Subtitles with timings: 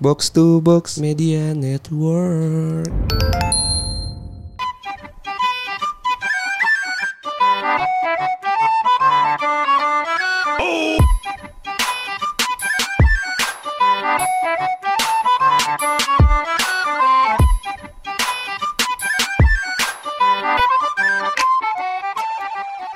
[0.00, 0.96] Box to box.
[0.96, 2.88] Media Network.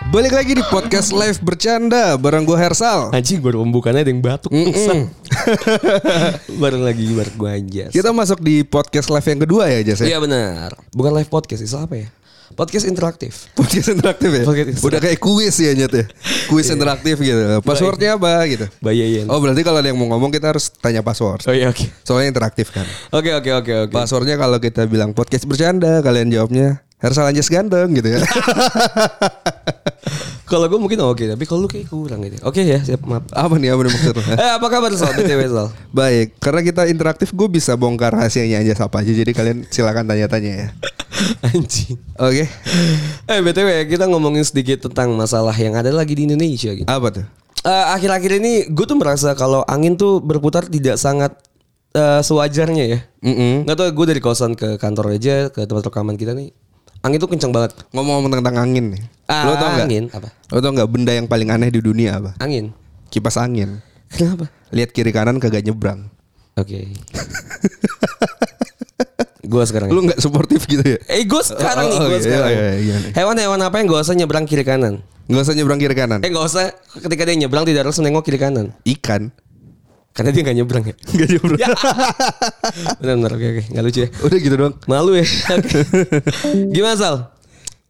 [0.09, 3.12] Balik lagi di podcast live bercanda bareng gue Hersal.
[3.12, 4.48] Anjing baru pembukaannya ada yang batuk.
[4.55, 5.12] Mm-mm.
[6.62, 7.90] Bareng lagi bareng gue anjas.
[7.93, 10.17] Kita masuk di podcast live yang kedua ya, Jas ya?
[10.17, 10.76] Iya benar.
[10.94, 12.08] Bukan live podcast, itu apa ya?
[12.54, 13.48] Podcast interaktif.
[13.57, 14.44] Podcast interaktif ya?
[14.46, 14.86] Podcast interaktif.
[14.86, 16.04] Udah kayak kuis ya Nyet ya?
[16.46, 17.40] Kuis interaktif gitu.
[17.64, 18.68] Passwordnya apa gitu?
[18.79, 19.26] Bayain.
[19.26, 21.43] Oh berarti kalau ada yang mau ngomong kita harus tanya password.
[21.50, 21.82] Oh iya oke.
[22.06, 22.84] Soalnya interaktif kan.
[23.11, 23.95] Oke oke oke oke.
[23.96, 28.20] Passwordnya kalau kita bilang podcast bercanda, kalian jawabnya Hersal Anjas ganteng gitu ya.
[30.44, 32.36] Kalau gue mungkin oke, tapi kalau lu kayak kurang gitu.
[32.44, 33.25] Oke ya, siap maaf.
[33.33, 34.25] apa nih apa nih maksudnya?
[34.44, 35.17] Eh apa kabar Sal?
[35.17, 35.69] BTW Sal.
[35.89, 39.12] Baik, karena kita interaktif gue bisa bongkar rahasianya Anjas apa aja.
[39.17, 40.69] Jadi kalian silakan tanya-tanya ya.
[41.48, 41.97] Anjing.
[42.20, 42.45] Oke.
[43.25, 46.84] Eh BTW kita ngomongin sedikit tentang masalah yang ada lagi di Indonesia gitu.
[46.84, 47.25] Apa tuh?
[47.65, 51.33] Eh, akhir-akhir ini gue tuh merasa kalau angin tuh berputar tidak sangat
[51.97, 52.98] eh, sewajarnya ya.
[53.25, 53.65] Mm-mm.
[53.65, 56.53] Nggak tau gue dari kosan ke kantor aja ke tempat rekaman kita nih.
[57.05, 57.77] Angin tuh kencang banget.
[57.92, 59.02] Ngomong-ngomong tentang angin nih.
[59.24, 59.86] Ah, Lo tau nggak?
[59.86, 60.28] angin apa?
[60.48, 62.33] Lo tau nggak benda yang paling aneh di dunia apa?
[62.41, 62.72] Angin.
[63.12, 63.84] Kipas angin.
[64.08, 64.48] Kenapa?
[64.72, 66.08] Lihat kiri kanan kagak nyebrang.
[66.56, 66.88] Oke.
[69.44, 69.92] gue sekarang.
[69.92, 70.98] Lu nggak suportif gitu ya?
[71.06, 72.50] Eh gue sekarang nih, Oh, gue iya, sekarang.
[72.50, 73.12] iya, iya, iya.
[73.12, 75.05] Hewan-hewan apa yang gak usah nyebrang kiri kanan?
[75.28, 76.19] Nggak usah nyebrang kiri kanan.
[76.20, 76.64] Eh gak usah
[76.98, 78.72] ketika dia nyebrang tidak harus nengok kiri kanan.
[78.82, 79.28] Ikan.
[80.15, 80.95] Karena dia gak nyebrang ya.
[81.15, 81.59] Nggak nyebrang.
[83.03, 84.09] Benar-benar oke oke nggak lucu ya.
[84.23, 84.75] Udah gitu doang.
[84.87, 85.27] Malu ya.
[86.75, 87.17] Gimana Sal?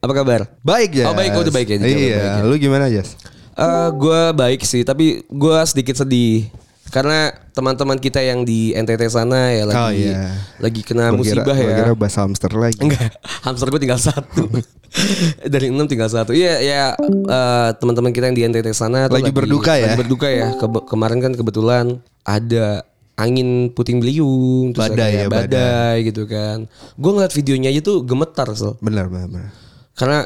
[0.01, 0.41] Apa kabar?
[0.61, 1.09] Baik ya.
[1.09, 1.33] Oh, baik.
[1.33, 1.85] Oh, udah baik ya, Iya.
[1.85, 2.33] baik ya.
[2.45, 3.17] Lu gimana Jas?
[3.55, 6.49] Eh gue baik sih, tapi gue sedikit sedih
[6.95, 7.19] karena
[7.51, 10.31] teman-teman kita yang di NTT sana ya lagi Oh, iya.
[10.63, 11.77] lagi kena Gua kira- musibah gua ya.
[11.83, 12.79] kira bahas hamster lagi.
[12.79, 13.11] Enggak,
[13.43, 14.47] hamster gue tinggal satu.
[15.53, 16.31] Dari enam tinggal satu.
[16.31, 19.91] Iya, ya eh, teman-teman kita yang di NTT sana tuh Lagi berduka ya?
[19.91, 20.55] Lagi berduka ya.
[20.55, 21.85] Kebe- kemarin kan kebetulan
[22.23, 26.71] ada angin puting beliung, terus Badai ada ya, badai, gitu kan.
[26.95, 28.79] Gue ngeliat videonya aja tuh gemetar so.
[28.79, 29.51] Benar, benar, benar.
[29.95, 30.19] Karena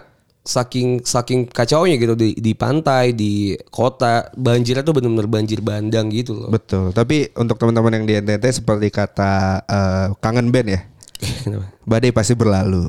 [0.49, 6.33] saking saking kacaunya gitu di di pantai, di kota, banjirnya tuh benar-benar banjir bandang gitu
[6.33, 6.49] loh.
[6.49, 6.97] Betul.
[6.97, 10.81] Tapi untuk teman-teman yang di NTT seperti kata eh, kangen band ya.
[11.91, 12.89] Badai pasti berlalu.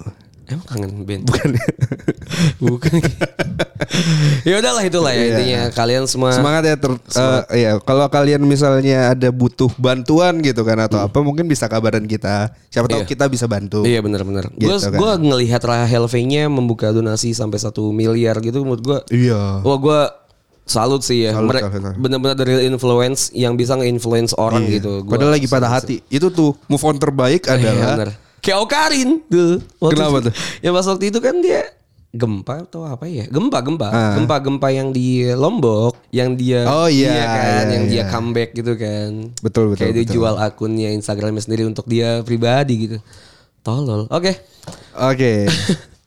[0.50, 1.24] Emang kangen band?
[1.26, 1.50] Bukan.
[2.60, 2.94] Bukan.
[4.44, 5.28] ya udahlah itulah ya Iya.
[5.32, 10.62] intinya kalian semua Semangat ya ter eh, iya, kalau kalian misalnya ada butuh bantuan gitu
[10.62, 12.54] kan atau apa mungkin bisa kabaran kita.
[12.70, 13.06] Siapa tahu Hmm.
[13.06, 13.10] Iya.
[13.10, 13.84] kita bisa bantu.
[13.84, 14.52] Iya benar-benar.
[14.52, 14.94] Gitu Gue kan.
[14.94, 19.00] gua ngelihat Rahel V-nya membuka donasi sampai satu miliar gitu menurut gue.
[19.12, 19.62] Iya.
[19.62, 20.00] Wah gue
[20.66, 21.34] salut sih ya.
[21.34, 24.74] Salut, Mereka benar-benar dari influence yang bisa nge-influence orang Iya.
[24.78, 24.92] gitu.
[25.02, 26.02] Gua Padahal lagi pada hati.
[26.08, 28.10] Itu tuh move on terbaik Iya, adalah bener.
[28.40, 29.60] Kayak Okarin tuh.
[29.78, 30.34] Waktu Kenapa itu- tuh?
[30.60, 31.62] Ya pas waktu itu kan dia
[32.10, 33.30] gempa atau apa ya?
[33.30, 33.88] Gempa, gempa.
[33.88, 34.14] Ah.
[34.18, 38.10] Gempa-gempa yang di Lombok yang dia Oh, iya, kan, iya, yang dia iya.
[38.10, 39.30] comeback gitu kan.
[39.40, 40.16] Betul, betul, Kayak dia betul.
[40.18, 42.98] jual akunnya Instagramnya sendiri untuk dia pribadi gitu.
[43.62, 44.10] Tolol.
[44.10, 44.42] Oke.
[44.96, 45.46] Oke.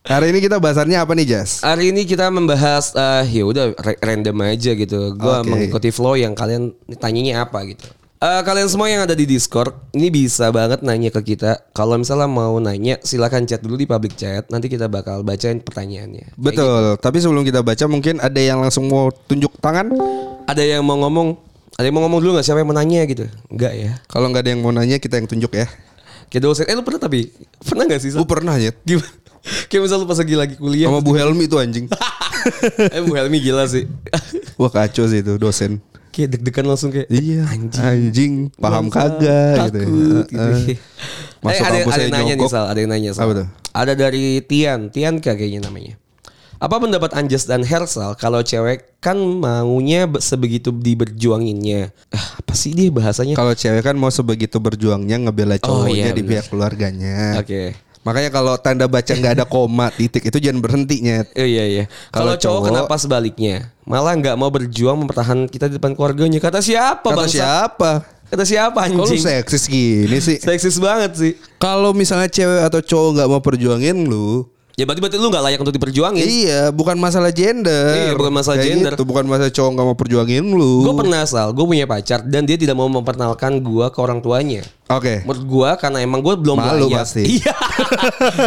[0.02, 1.62] Hari ini kita bahasannya apa nih, Jas?
[1.62, 5.14] Hari ini kita membahas eh ya udah ra- random aja gitu.
[5.14, 5.54] Gua Oke.
[5.54, 7.86] mengikuti flow yang kalian tanyanya apa gitu.
[8.22, 11.58] Eh kalian semua yang ada di Discord ini bisa banget nanya ke kita.
[11.74, 14.46] Kalau misalnya mau nanya silakan chat dulu di public chat.
[14.46, 16.38] Nanti kita bakal bacain pertanyaannya.
[16.38, 17.02] Betul.
[17.02, 19.90] Tapi sebelum kita baca mungkin ada yang langsung mau tunjuk tangan.
[20.46, 21.34] Ada yang mau ngomong,
[21.74, 23.26] ada yang mau ngomong dulu nggak siapa yang mau nanya gitu?
[23.50, 23.90] Enggak ya.
[24.06, 25.66] Kalau nggak ada yang mau nanya kita yang tunjuk ya.
[26.30, 26.70] Kayak dosen.
[26.70, 27.26] Eh lu pernah tapi
[27.66, 28.14] pernah nggak sih?
[28.14, 28.70] Gue pernah ya.
[28.86, 29.10] Gimana?
[29.66, 30.86] Kayak misalnya lu pas lagi lagi kuliah.
[30.86, 31.90] Sama Bu Helmi itu anjing.
[32.94, 33.90] eh Bu Helmi gila sih.
[34.54, 35.82] Wah kacau sih itu dosen.
[36.12, 37.80] Kayak deg-degan langsung kayak Iya, Anjing.
[37.82, 39.80] anjing, paham kagak gitu.
[39.80, 40.28] takut ya.
[40.28, 40.36] gitu.
[40.38, 40.76] Eh,
[41.40, 42.46] Masuk eh, ada, ada yang nanya nih.
[42.46, 43.22] Sal, ada yang nanya Sal.
[43.24, 43.46] Apa tuh?
[43.72, 45.96] Ada dari Tian, Tian kayaknya namanya.
[46.62, 51.90] Apa pendapat Anjas dan Hersal kalau cewek kan maunya be- sebegitu diberjuanginnya?
[52.08, 53.34] Ah, apa sih dia bahasanya?
[53.34, 56.30] Kalau cewek kan mau sebegitu berjuangnya ngebela Oh, cowoknya iya, di bener.
[56.38, 57.34] pihak keluarganya.
[57.36, 57.74] Oke.
[58.02, 61.30] Makanya kalau tanda baca nggak ada koma titik itu jangan berhenti nyet.
[61.32, 61.84] Oh, iya iya.
[62.10, 63.56] Kalau Kalau cowok, cowok- kenapa sebaliknya?
[63.86, 66.42] Malah nggak mau berjuang mempertahankan kita di depan keluarganya.
[66.42, 67.30] Kata siapa Kata bang?
[67.30, 67.90] siapa?
[68.26, 69.22] Kata siapa anjing?
[69.22, 70.40] seksis gini sih?
[70.46, 71.32] Seksis banget sih.
[71.62, 75.58] Kalau misalnya cewek atau cowok nggak mau perjuangin lu, Ya berarti berarti lu nggak layak
[75.60, 76.24] untuk diperjuangin.
[76.24, 77.92] iya bukan masalah gender.
[77.92, 78.92] Iya, bukan masalah Kayak gender.
[78.96, 80.74] Gitu, bukan masalah cowok nggak mau perjuangin lu.
[80.80, 84.64] Gue pernah sal, gue punya pacar dan dia tidak mau memperkenalkan gue ke orang tuanya.
[84.94, 85.14] Oke.
[85.22, 86.98] Menurut gua karena emang gua belum Malu layak.
[87.00, 87.22] pasti.
[87.38, 87.54] Iya.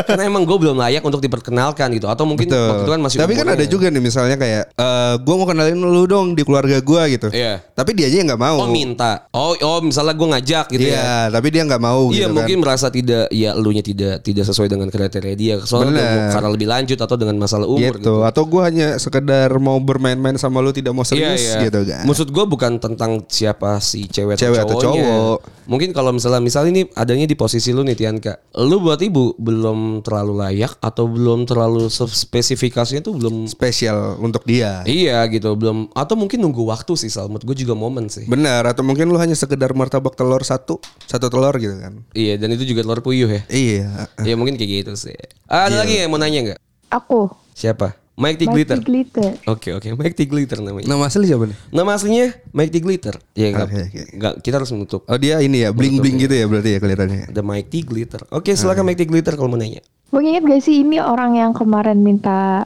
[0.03, 2.65] karena emang gua belum layak untuk diperkenalkan gitu atau mungkin Betul.
[2.65, 5.75] waktu itu kan masih Tapi kan ada juga nih misalnya kayak eh gue mau kenalin
[5.75, 7.27] lu dong di keluarga gue gitu.
[7.29, 7.61] Iya.
[7.71, 8.57] Tapi dia aja yang nggak mau.
[8.59, 9.25] Oh minta.
[9.31, 10.95] Oh oh misalnya gua ngajak gitu ya.
[10.95, 12.63] Iya, tapi dia nggak mau Iya gitu mungkin kan.
[12.63, 17.15] merasa tidak ya elunya tidak tidak sesuai dengan kriteria dia soalnya karena lebih lanjut atau
[17.15, 17.99] dengan masalah umur gitu.
[17.99, 18.15] gitu.
[18.23, 22.03] Atau gue hanya sekedar mau bermain-main sama lu tidak mau serius gitu kan.
[22.05, 25.03] Maksud gue bukan tentang siapa si cewek, Cewek atau atau cowoknya.
[25.05, 25.37] cowok.
[25.65, 28.33] Mungkin kalau misalnya misalnya ini adanya di posisi lu nih Tianka.
[28.61, 34.81] Lu buat ibu belum terlalu layak atau belum terlalu spesifikasinya tuh belum Spesial untuk dia.
[34.85, 37.27] Iya gitu belum atau mungkin nunggu waktu sih Sal.
[37.27, 38.27] Menurut gue juga momen sih.
[38.27, 42.03] Benar atau mungkin lu hanya sekedar martabak telur satu, satu telur gitu kan.
[42.11, 43.41] Iya dan itu juga telur puyuh ya.
[43.49, 44.09] Iya.
[44.21, 45.17] Iya mungkin kayak gitu sih.
[45.49, 46.59] Ah, ada lagi yang mau nanya nggak?
[46.93, 47.31] Aku.
[47.55, 48.04] Siapa?
[48.15, 48.47] Mike T.
[48.47, 48.77] Mighty Glitter.
[48.79, 49.31] Glitter.
[49.43, 50.23] Oke oke Mike T.
[50.23, 50.87] Glitter namanya.
[50.87, 51.57] Nama asli siapa nih?
[51.67, 52.77] Nama aslinya Mike T.
[52.79, 53.15] Glitter.
[53.35, 53.67] Ya enggak.
[53.67, 54.01] Oke.
[54.15, 55.03] Enggak, kita harus menutup.
[55.11, 57.35] Oh dia ini ya bling bling gitu ya berarti ya kelihatannya.
[57.35, 57.75] Ada Mike T.
[57.83, 58.21] Glitter.
[58.31, 59.03] Oke, silakan Mike T.
[59.03, 59.83] Glitter kalau mau nanya.
[60.15, 62.63] Mau inget gak sih ini orang yang kemarin minta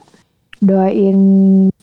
[0.61, 1.17] doain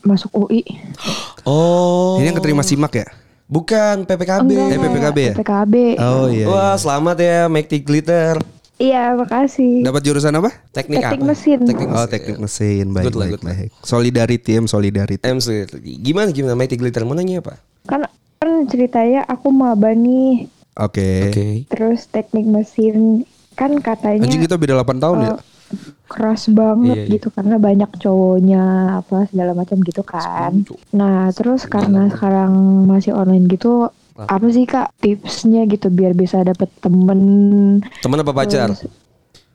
[0.03, 0.63] masuk UI?
[1.47, 2.19] Oh.
[2.19, 3.07] Ini yang keterima simak ya?
[3.47, 4.51] Bukan PPKB.
[4.51, 5.33] Eh, PPKB ya?
[5.39, 5.75] PPKB.
[6.03, 6.43] Oh iya.
[6.43, 7.79] Wah, selamat ya Mike T.
[7.79, 8.35] Glitter.
[8.77, 9.81] Iya, makasih.
[9.81, 10.53] Dapat jurusan apa?
[10.69, 11.27] Teknik, Teknik apa?
[11.27, 11.59] mesin.
[11.59, 12.09] Teknik Oh mesin.
[12.09, 13.69] teknik mesin baik Good baik good baik.
[13.81, 15.23] Solidarity em solidarity.
[15.23, 15.47] MC.
[15.99, 16.77] Gimana gimana Mike T.
[16.77, 17.57] Glitter mau nanya apa?
[17.83, 18.05] Kan
[18.37, 20.45] kan ceritanya aku maba nih.
[20.77, 21.09] Oke.
[21.27, 21.45] Oke.
[21.67, 25.27] Terus teknik mesin kan katanya Anjing kita beda 8 tahun ya.
[25.27, 25.37] eh,
[26.07, 27.13] keras banget Iya, iya.
[27.17, 28.63] gitu karena banyak cowoknya
[28.95, 30.61] apa segala macam gitu kan.
[30.91, 32.53] Nah, terus karena sekarang
[32.85, 33.89] masih online gitu
[34.19, 37.19] apa sih Kak tipsnya gitu biar bisa dapet temen
[38.01, 38.73] Teman apa pacar?
[38.73, 38.89] Terus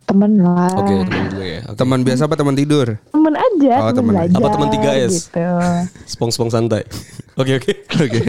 [0.02, 0.70] temen lah.
[0.76, 1.60] Oke, teman dulu ya.
[1.64, 1.78] Oke.
[1.78, 2.86] Teman biasa apa teman tidur?
[3.08, 4.28] Temen aja, Oh, temen aja.
[4.28, 4.38] belajar.
[4.38, 5.12] Apa temen 3S?
[5.30, 5.46] Gitu.
[6.12, 6.82] Spong-spong santai.
[7.40, 7.72] Oke, oke.
[7.96, 8.20] Oke.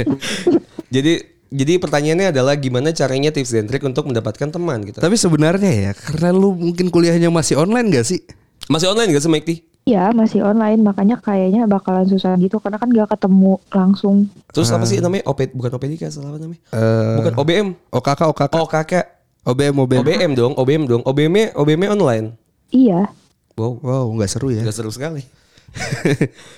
[0.88, 1.14] Jadi
[1.52, 5.04] jadi pertanyaannya adalah gimana caranya tips dan trik untuk mendapatkan teman gitu.
[5.04, 8.24] Tapi sebenarnya ya karena lu mungkin kuliahnya masih online gak sih?
[8.72, 9.73] Masih online gak sih Mike?
[9.84, 14.32] Iya masih online makanya kayaknya bakalan susah gitu karena kan gak ketemu langsung.
[14.50, 15.28] Terus apa sih namanya?
[15.28, 16.62] OP bukan OPDK salah apa namanya?
[16.72, 17.68] Eh, Bukan OBM.
[17.92, 18.54] OKK OKK.
[18.56, 19.06] Oh kakak.
[19.44, 20.00] OBM OBM.
[20.00, 21.02] OBM dong, OBM dong.
[21.04, 22.32] OBM OBM online.
[22.72, 23.12] Iya.
[23.54, 24.64] Wow, Wow nggak seru ya.
[24.64, 25.20] gak seru sekali.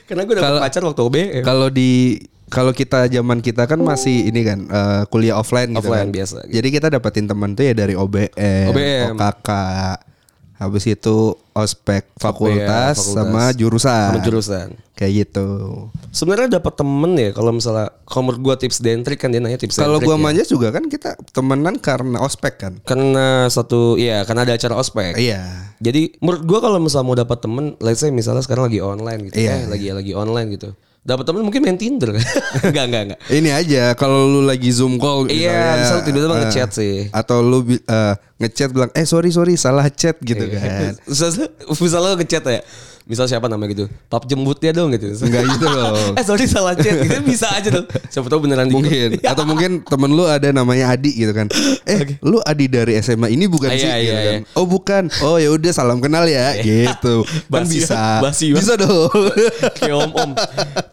[0.05, 1.41] Karena gue Kalau- pacar waktu OBM.
[1.41, 6.07] Kalau di kalau kita zaman kita kan masih ini kan eh, kuliah offline gitu Offline
[6.07, 6.13] kan.
[6.13, 6.53] biasa, gitu.
[6.53, 9.17] Jadi kita dapetin teman tuh ya dari OBM, OBM.
[9.17, 9.49] OKK,
[10.55, 11.17] habis itu
[11.55, 13.15] ospek fakultas, fakultas.
[13.15, 14.11] sama jurusan.
[14.11, 14.67] Sama jurusan.
[14.91, 15.47] Kayak gitu.
[16.11, 19.55] Sebenarnya dapat temen ya kalau misalnya kalau menurut gue tips dan trik kan dia nanya
[19.55, 20.21] tips Kalau gua ya.
[20.21, 22.73] manja juga kan kita temenan karena ospek kan.
[22.83, 25.15] Karena satu iya karena ada acara ospek.
[25.15, 25.71] Iya.
[25.79, 29.35] Jadi menurut gua kalau misalnya mau dapat temen, let's say misalnya sekarang lagi online gitu,
[29.39, 29.55] Iya.
[29.55, 30.75] eh lagi lagi online gitu.
[31.05, 32.17] Dapat temen mungkin main Tinder.
[32.65, 33.19] enggak, enggak, enggak.
[33.29, 36.95] Ini aja kalau lu lagi zoom call Iya, misalnya, misal tiba-tiba eh, ngechat sih.
[37.13, 40.57] Atau lu eh, ngechat bilang eh sorry sorry salah chat gitu Iya.
[40.57, 40.93] kan.
[41.05, 42.61] Misalnya, misalnya lo ngechat ya.
[43.05, 43.85] Misal siapa namanya gitu.
[44.05, 45.13] Pap jembut dia dong gitu.
[45.21, 45.93] Enggak gitu loh.
[46.19, 46.97] eh sorry salah chat.
[46.99, 47.85] Itu bisa aja dong.
[48.09, 51.45] Siapa tahu beneran Mungkin atau mungkin temen lu ada namanya Adi gitu kan.
[51.85, 54.41] Eh, lu Adi dari SMA ini bukan Ah, sih iya, gitu iya, kan.
[54.57, 55.03] Oh, bukan.
[55.21, 57.21] Oh, ya udah salam kenal ya gitu.
[57.21, 57.93] Kan Basi bisa.
[57.93, 58.57] ya, basi banget.
[58.57, 59.13] bisa dong.
[59.77, 60.31] Kayak om-om.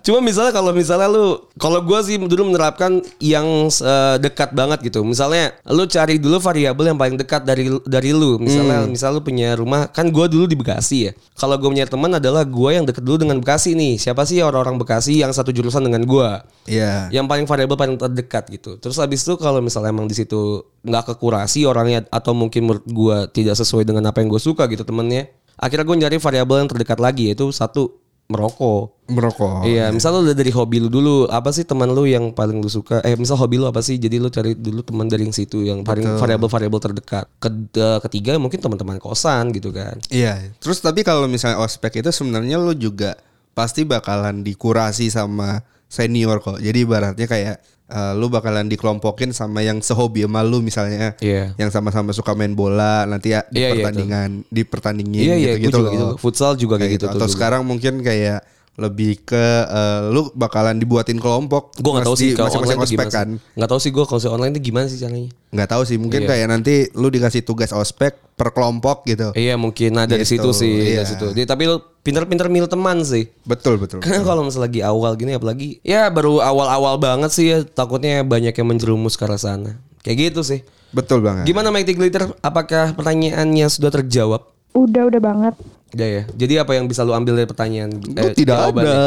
[0.02, 5.00] Cuma misalnya kalau misalnya lu kalau gua sih dulu menerapkan yang eh, dekat banget gitu.
[5.00, 8.36] Misalnya lu cari dulu variabel yang paling dekat dari dari lu.
[8.36, 8.90] Misalnya Hmm.
[8.90, 11.12] misal lu punya rumah kan gua dulu di Bekasi ya.
[11.32, 14.02] Kalau gua punya teman adalah gua yang deket dulu dengan Bekasi nih.
[14.02, 16.42] Siapa sih orang-orang Bekasi yang satu jurusan dengan gua?
[16.66, 17.06] Iya.
[17.14, 18.82] Yang paling variabel paling terdekat gitu.
[18.82, 23.16] Terus habis itu kalau misalnya emang di situ nggak kekurasi orangnya atau mungkin menurut gua
[23.30, 25.30] tidak sesuai dengan apa yang gue suka gitu temennya.
[25.54, 29.02] Akhirnya gue nyari variabel yang terdekat lagi yaitu satu merokok.
[29.12, 29.68] Merokok.
[29.68, 32.70] Iya, misal lu udah dari hobi lu dulu, apa sih teman lu yang paling lu
[32.70, 33.04] suka?
[33.04, 34.00] Eh, misal hobi lu apa sih?
[34.00, 37.28] Jadi lu cari dulu teman dari yang situ yang paling variabel-variabel terdekat.
[37.28, 40.00] Eh, ketiga mungkin teman-teman kosan gitu kan.
[40.08, 40.54] Iya.
[40.62, 43.18] Terus tapi kalau misalnya ospek itu sebenarnya lu juga
[43.52, 46.56] pasti bakalan dikurasi sama senior kok.
[46.58, 47.56] Jadi ibaratnya kayak
[47.92, 51.12] eh, lu bakalan dikelompokin sama yang sehobi sama lu misalnya.
[51.20, 51.52] Iya.
[51.60, 55.52] Yang sama-sama suka main bola nanti ya di Iya, iya, pertandingan, di pertandingin Iya, iya,
[55.60, 55.92] gitu-gitu juga loh.
[55.92, 56.06] gitu.
[56.16, 57.06] Futsal juga kayak, gitu.
[57.12, 57.34] Atau tuh dulu.
[57.36, 58.40] sekarang mungkin kayak
[58.72, 61.76] lebih ke eh, lu bakalan dibuatin kelompok.
[61.76, 63.28] Gue gak tahu Mas sih kalau online ospek gimana kan.
[63.28, 63.56] sih.
[63.60, 65.30] Gak tahu sih gue kalau online tuh gimana sih caranya.
[65.52, 66.28] Nggak tahu sih, mungkin Iya.
[66.32, 69.36] kayak nanti lu dikasih tugas ospek per kelompok gitu.
[69.36, 71.04] Iya mungkin nah dari Gitu, situ sih iya.
[71.04, 71.26] dari situ.
[71.30, 73.28] Di- tapi lu pinter-pinter milih teman sih.
[73.44, 74.00] Betul, betul.
[74.00, 78.50] Karena kalau misalnya lagi awal gini apalagi ya baru awal-awal banget sih ya takutnya banyak
[78.50, 79.76] yang menjerumus ke arah sana.
[80.00, 80.64] Kayak gitu sih.
[80.90, 81.44] Betul banget.
[81.44, 81.92] Gimana Mike T.
[81.92, 82.32] Glitter?
[82.40, 84.48] Apakah pertanyaannya sudah terjawab?
[84.72, 85.54] Udah udah banget.
[85.92, 86.22] Udah ya.
[86.32, 87.90] Jadi apa yang bisa lu ambil dari pertanyaan?
[87.92, 88.96] Lu tidak jawabannya?
[88.96, 89.06] ada.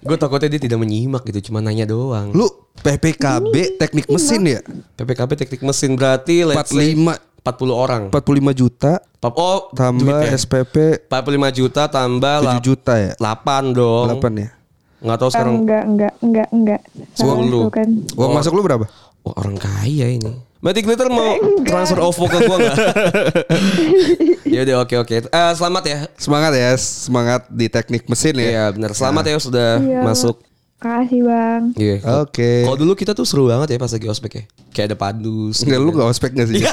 [0.00, 2.34] Gue takutnya dia tidak menyimak gitu, cuma nanya doang.
[2.34, 4.60] Lu PPKB teknik mesin ya?
[4.96, 8.02] PPKB teknik mesin berarti let's say 45 40 orang.
[8.10, 8.92] 45 juta
[9.22, 10.32] Oh, tambah duit ya.
[10.34, 13.12] SPP 45 juta tambah 7 lap- juta ya?
[13.16, 14.06] 8 dong.
[14.16, 14.48] 8 ya.
[15.00, 15.54] Nggak tahu sekarang.
[15.60, 16.80] Enggak, enggak, enggak, enggak.
[17.12, 17.68] Sepuluh.
[17.68, 17.88] tuh kan.
[18.16, 18.84] Uang masuk lu berapa?
[19.22, 20.32] Oh, orang kaya ini.
[20.60, 22.76] Berarti Glitter mau transfer OVO ke gua enggak?
[24.54, 25.16] ya udah oke oke.
[25.24, 25.98] Eh, selamat ya.
[26.20, 28.48] Semangat ya, semangat di teknik mesin ya.
[28.52, 28.92] Iya benar.
[28.92, 30.04] Selamat ya sudah Iya.
[30.04, 30.36] masuk.
[30.80, 31.62] Kasih bang.
[31.76, 31.96] Iya.
[32.24, 32.64] Oke.
[32.64, 34.44] Kalau dulu kita tuh seru banget ya pas lagi ospek ya.
[34.72, 35.60] Kayak ada padus.
[35.60, 36.64] Enggak lu gak ospek gak sih?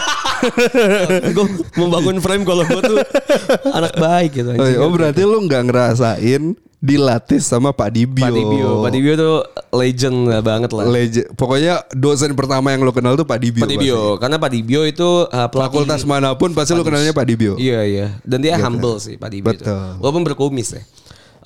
[1.36, 1.46] gue
[1.76, 2.98] membangun frame kalau gue tuh
[3.68, 4.56] anak baik gitu.
[4.56, 4.80] Oh, iya.
[4.80, 8.24] Oh, berarti lu gak ngerasain dilatih sama Pak Dibio.
[8.24, 8.70] Pak Dibio.
[8.86, 9.36] Pak Dibio tuh
[9.76, 10.86] legend lah banget lah.
[10.88, 11.28] Legend.
[11.36, 13.68] Pokoknya dosen pertama yang lo kenal tuh Pak Dibio.
[13.68, 14.02] Pak Dibio.
[14.22, 15.52] Karena Pak Dibio itu uh, pasti.
[15.52, 15.68] pelatih.
[15.68, 17.60] Fakultas mana pun pasti lu kenalnya Pak Dibio.
[17.60, 18.08] Iya iya.
[18.24, 19.68] Dan dia humble sih Pak Dibio itu.
[19.68, 20.00] Betul.
[20.00, 20.84] Walaupun berkumis ya.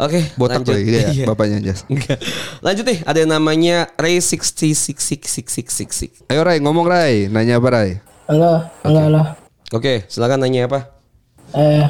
[0.02, 0.74] Oke, Botak lanjut.
[0.74, 1.26] tuh iya, Iya.
[1.30, 1.86] bapaknya Jas.
[1.86, 2.18] Enggak.
[2.60, 6.26] Lanjut nih, ada yang namanya Ray 66666.
[6.26, 7.30] Ayo Rai, ngomong Rai.
[7.30, 7.90] Nanya apa Rai?
[8.26, 9.22] Halo, halo, halo.
[9.70, 10.90] Oke, silakan nanya apa?
[11.54, 11.86] Eh,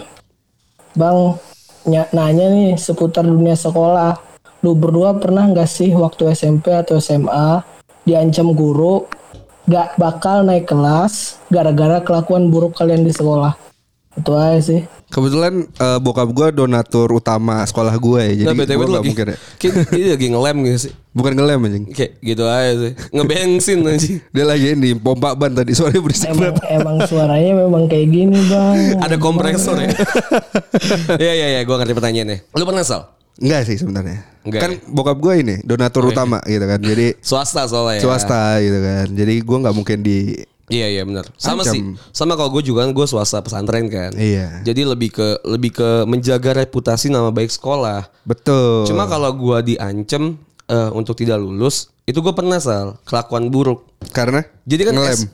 [0.91, 1.39] Bang,
[1.83, 4.19] ny- nanya nih seputar dunia sekolah.
[4.59, 7.63] Lu berdua pernah nggak sih waktu SMP atau SMA
[8.03, 9.07] diancam guru
[9.63, 13.55] gak bakal naik kelas gara-gara kelakuan buruk kalian di sekolah?
[14.13, 14.81] Itu aja sih.
[15.11, 18.33] Kebetulan eh, bokap gue donatur utama sekolah gue ya.
[18.41, 19.37] Jadi Nah, gue gak mungkin ya.
[19.59, 20.93] kayak dia lagi ngelem gitu sih.
[21.11, 21.85] Bukan ngelem anjing.
[21.91, 22.91] Kayak gitu aja sih.
[23.11, 24.15] Ngebensin anjing.
[24.31, 26.63] Dia lagi ini pompa ban tadi suaranya berisik Emang banget.
[26.71, 28.75] emang suaranya memang kayak gini, Bang.
[29.03, 29.91] Ada kompresor ya.
[31.21, 32.37] Iya iya iya, gua ngerti pertanyaannya.
[32.55, 33.11] Lu pernah sal?
[33.37, 34.23] Enggak sih sebenarnya.
[34.41, 34.81] Enggak kan ya?
[34.87, 36.79] bokap gue ini donatur utama gitu kan.
[36.79, 38.03] Jadi Swasta soalnya ya.
[38.03, 39.07] swasta gitu kan.
[39.11, 40.17] Jadi gue nggak mungkin di
[40.71, 41.27] Iya iya benar.
[41.35, 41.73] Sama Ancam.
[41.75, 41.81] sih.
[42.15, 44.15] Sama kalau gue juga kan gue swasta pesantren kan.
[44.15, 44.63] Iya.
[44.63, 48.07] Jadi lebih ke lebih ke menjaga reputasi nama baik sekolah.
[48.23, 48.87] betul.
[48.87, 50.39] Cuma kalau gue diancem
[50.71, 53.90] eh, untuk tidak lulus, itu gue pernah sal kelakuan buruk.
[54.09, 55.13] Karena Jadi kan ngelem.
[55.13, 55.29] S-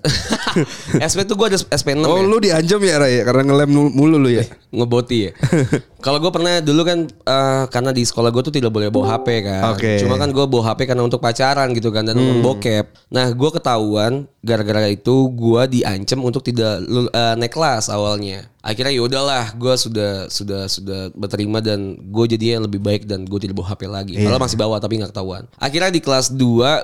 [1.09, 2.23] SP tuh gue ada SP 6 Oh ya.
[2.23, 4.43] lu diancam ya Ray karena ngelem mul- mulu lu ya.
[4.75, 5.31] ngeboti ya.
[6.05, 9.27] Kalau gue pernah dulu kan eh, karena di sekolah gue tuh tidak boleh bawa HP
[9.41, 9.61] kan.
[9.71, 9.99] Oke.
[9.99, 12.85] Cuma kan gue bawa HP karena untuk pacaran gitu kan dan nonton bokep.
[13.09, 18.47] Nah gue ketahuan gara-gara itu gue diancam untuk tidak eh, naik kelas awalnya.
[18.59, 23.39] Akhirnya ya udahlah gue sudah sudah sudah berterima dan gue jadinya lebih baik dan gue
[23.39, 24.13] tidak bawa HP lagi.
[24.15, 25.47] Kalau masih bawa tapi nggak ketahuan.
[25.55, 26.39] Akhirnya di kelas 2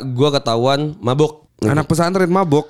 [0.09, 1.43] gue ketahuan mabok.
[1.65, 2.67] Anak pesantren mabok.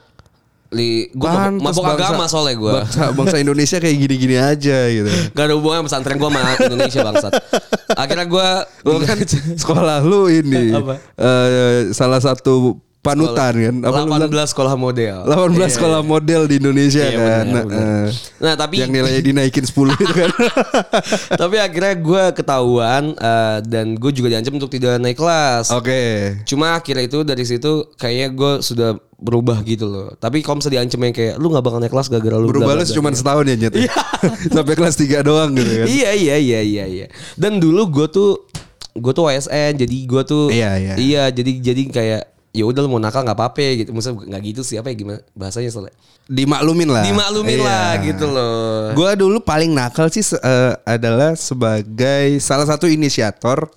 [0.69, 2.71] Li, gue mabok, mabok bangsa- agama soalnya gue.
[2.73, 5.09] Bangsa, bangsa Indonesia kayak gini-gini aja gitu.
[5.37, 7.33] Gak ada hubungan pesantren gue sama Indonesia bangsat.
[7.93, 8.47] Akhirnya gue
[8.83, 9.17] Lu kan
[9.61, 10.97] sekolah lu ini Apa?
[11.13, 13.75] eh, salah satu panutan kan.
[13.83, 14.31] Apa lu bilang?
[14.31, 15.15] 18 sekolah model.
[15.27, 17.45] 18 Iya, sekolah model di Indonesia Iya, kan.
[17.45, 17.65] benar.
[17.67, 18.07] Nah,
[18.39, 20.31] Nah tapi yang nilainya dinaikin 10 itu kan.
[21.43, 25.75] tapi akhirnya gue ketahuan eh, dan gue juga diancam untuk tidak naik kelas.
[25.75, 26.39] Oke.
[26.47, 30.15] Cuma akhirnya itu dari situ kayaknya gue sudah berubah gitu loh.
[30.15, 32.81] Tapi kalau misalnya diancam yang kayak lu nggak bakal naik kelas gara-gara lu Berubah lu
[32.81, 33.73] bla, bla." cuma setahun ya nyet.
[34.55, 35.87] Sampai kelas 3 doang gitu kan.
[35.91, 37.05] Iya iya iya iya iya.
[37.35, 38.31] Dan dulu gue tuh
[38.93, 40.93] gue tuh OSN jadi gue tuh Iya, iya.
[40.95, 43.89] iya jadi jadi kayak ya udah lu mau nakal nggak apa-apa gitu.
[43.91, 45.93] Maksudnya nggak gitu sih apa ya gimana bahasanya soalnya.
[46.23, 47.03] Dimaklumin lah.
[47.03, 47.65] Dimaklumin Iya.
[47.65, 48.93] lah gitu loh.
[48.93, 53.67] Gua dulu paling nakal sih eh, adalah sebagai salah satu inisiator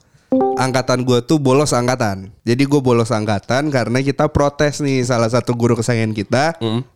[0.54, 2.28] angkatan gua tuh bolos angkatan.
[2.45, 6.45] Jadi gue bolos angkatan karena kita protes nih salah satu guru kesayangan kita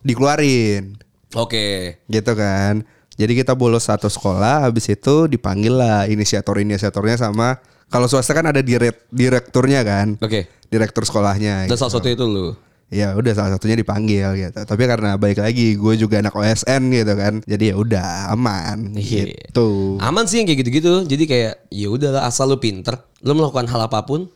[0.01, 0.95] dikeluarin,
[1.33, 1.97] Oke.
[2.05, 2.83] gitu kan.
[3.15, 7.59] Jadi kita bolos satu sekolah, habis itu dipanggil lah inisiator-inisiatornya sama
[7.91, 10.47] kalau swasta kan ada direk, direkturnya kan, Oke.
[10.71, 11.67] direktur sekolahnya.
[11.67, 11.83] Dan gitu.
[11.83, 12.55] salah satu itu lu.
[12.91, 14.59] Ya udah salah satunya dipanggil gitu.
[14.67, 17.39] Tapi karena baik lagi gue juga anak OSN gitu kan.
[17.47, 19.31] Jadi ya udah aman Iya.
[19.31, 19.95] gitu.
[20.03, 21.07] Aman sih yang kayak gitu-gitu.
[21.07, 24.27] Jadi kayak ya udahlah asal lu pinter, lu melakukan hal apa pun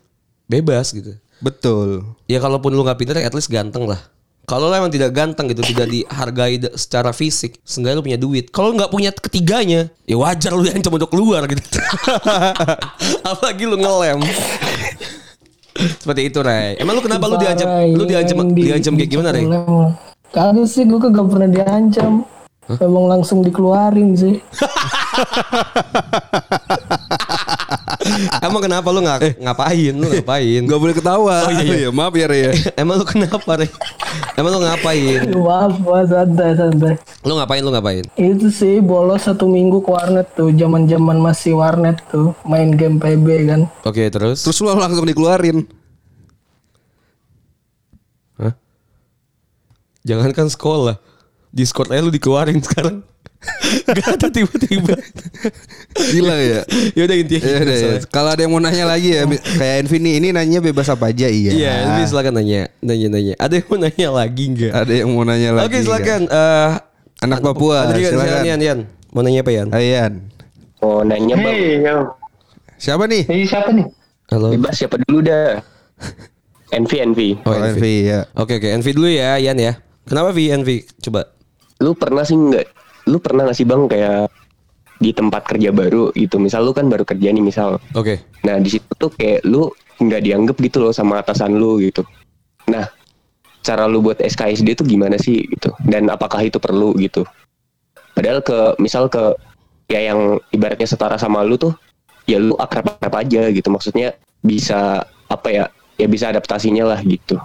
[0.47, 1.19] bebas gitu.
[1.43, 2.07] Betul.
[2.31, 3.99] Ya kalaupun lu nggak pinter, at least ganteng lah.
[4.45, 8.45] Kalau lu emang tidak ganteng gitu, tidak dihargai secara fisik, seenggaknya lu punya duit.
[8.53, 11.81] Kalau nggak punya ketiganya, ya wajar lu diancam untuk keluar gitu.
[13.29, 14.21] Apalagi lu ngelem.
[15.75, 16.77] Seperti itu, Ray.
[16.77, 17.67] Emang lu kenapa lu diancam?
[17.89, 19.49] Lu diancam yang di- diancam kayak gimana, Ray?
[20.29, 22.29] Kagak sih, gue kagak pernah diancam.
[22.81, 24.41] Emang langsung dikeluarin sih.
[28.45, 29.93] Emang kenapa lu nggak ngapain?
[29.93, 30.61] Lu ngapain?
[30.65, 31.45] Gak boleh ketawa.
[31.45, 31.89] Oh, iya, iya.
[31.93, 32.51] maaf ya Re ya.
[32.81, 33.69] Emang lu kenapa, Ray?
[34.35, 35.21] Emang lu ngapain?
[35.31, 36.93] Maaf, maaf, santai, santai.
[37.23, 37.61] Lu ngapain?
[37.63, 38.03] Lu ngapain?
[38.19, 42.99] Itu sih bolos satu minggu ke warnet tuh, zaman zaman masih warnet tuh, main game
[42.99, 43.61] PB kan.
[43.87, 44.43] Oke, terus?
[44.43, 45.63] Terus lu langsung dikeluarin.
[48.37, 48.53] Hah?
[50.03, 50.99] Jangankan sekolah.
[51.55, 52.99] Discord aja lu dikeluarin sekarang.
[53.85, 54.95] Gak ada tiba-tiba.
[55.93, 56.61] Gila ya.
[56.97, 57.45] ya udah intinya.
[57.45, 57.77] Ya gitu, ya.
[57.77, 58.01] soalnya.
[58.09, 61.27] Kalau ada yang mau nanya lagi ya, kayak Envy nih, ini nanya bebas apa aja
[61.29, 61.51] iya.
[61.53, 63.33] Iya, Envy silakan nanya, nanya-nanya.
[63.37, 64.71] Ada yang mau nanya lagi nggak?
[64.73, 65.65] Ada yang mau nanya lagi.
[65.65, 65.85] Oke, nggak?
[65.85, 66.21] silakan.
[66.25, 66.69] Eh,
[67.21, 68.41] Anak Papua, juga, silakan.
[68.43, 68.79] Yan, Yan.
[69.13, 69.67] Mau nanya apa Yan?
[69.71, 70.13] Ayan.
[70.83, 71.97] Oh nanya bang, Hei, yo.
[72.75, 73.23] Siapa nih?
[73.25, 73.87] Ini siapa nih?
[74.29, 74.51] Halo.
[74.51, 75.63] bebas siapa dulu dah?
[76.73, 77.69] Envy Envy, Oh, Oh, Envy.
[77.77, 78.19] Envy ya.
[78.35, 78.67] Oke, oke.
[78.67, 79.79] Envy dulu ya, Yan ya.
[80.05, 80.85] Kenapa Vi Envy?
[80.99, 81.29] Coba.
[81.79, 82.84] lu pernah sih nggak?
[83.05, 84.29] Lu pernah nggak sih bang kayak
[84.95, 86.39] di tempat kerja baru gitu?
[86.41, 87.77] Misal lu kan baru kerja nih misal.
[87.93, 88.23] Oke.
[88.47, 89.69] Nah di situ tuh kayak lu
[90.01, 92.03] nggak dianggap gitu loh sama atasan lu gitu.
[92.71, 92.87] Nah
[93.65, 95.73] cara lu buat SKSD itu gimana sih gitu?
[95.85, 97.25] Dan apakah itu perlu gitu?
[98.15, 99.35] Padahal ke misal ke
[99.91, 101.75] ya yang ibaratnya setara sama lu tuh
[102.25, 103.67] ya lu akrab-akrab aja gitu.
[103.69, 105.65] Maksudnya bisa apa ya?
[105.95, 107.39] Ya bisa adaptasinya lah gitu.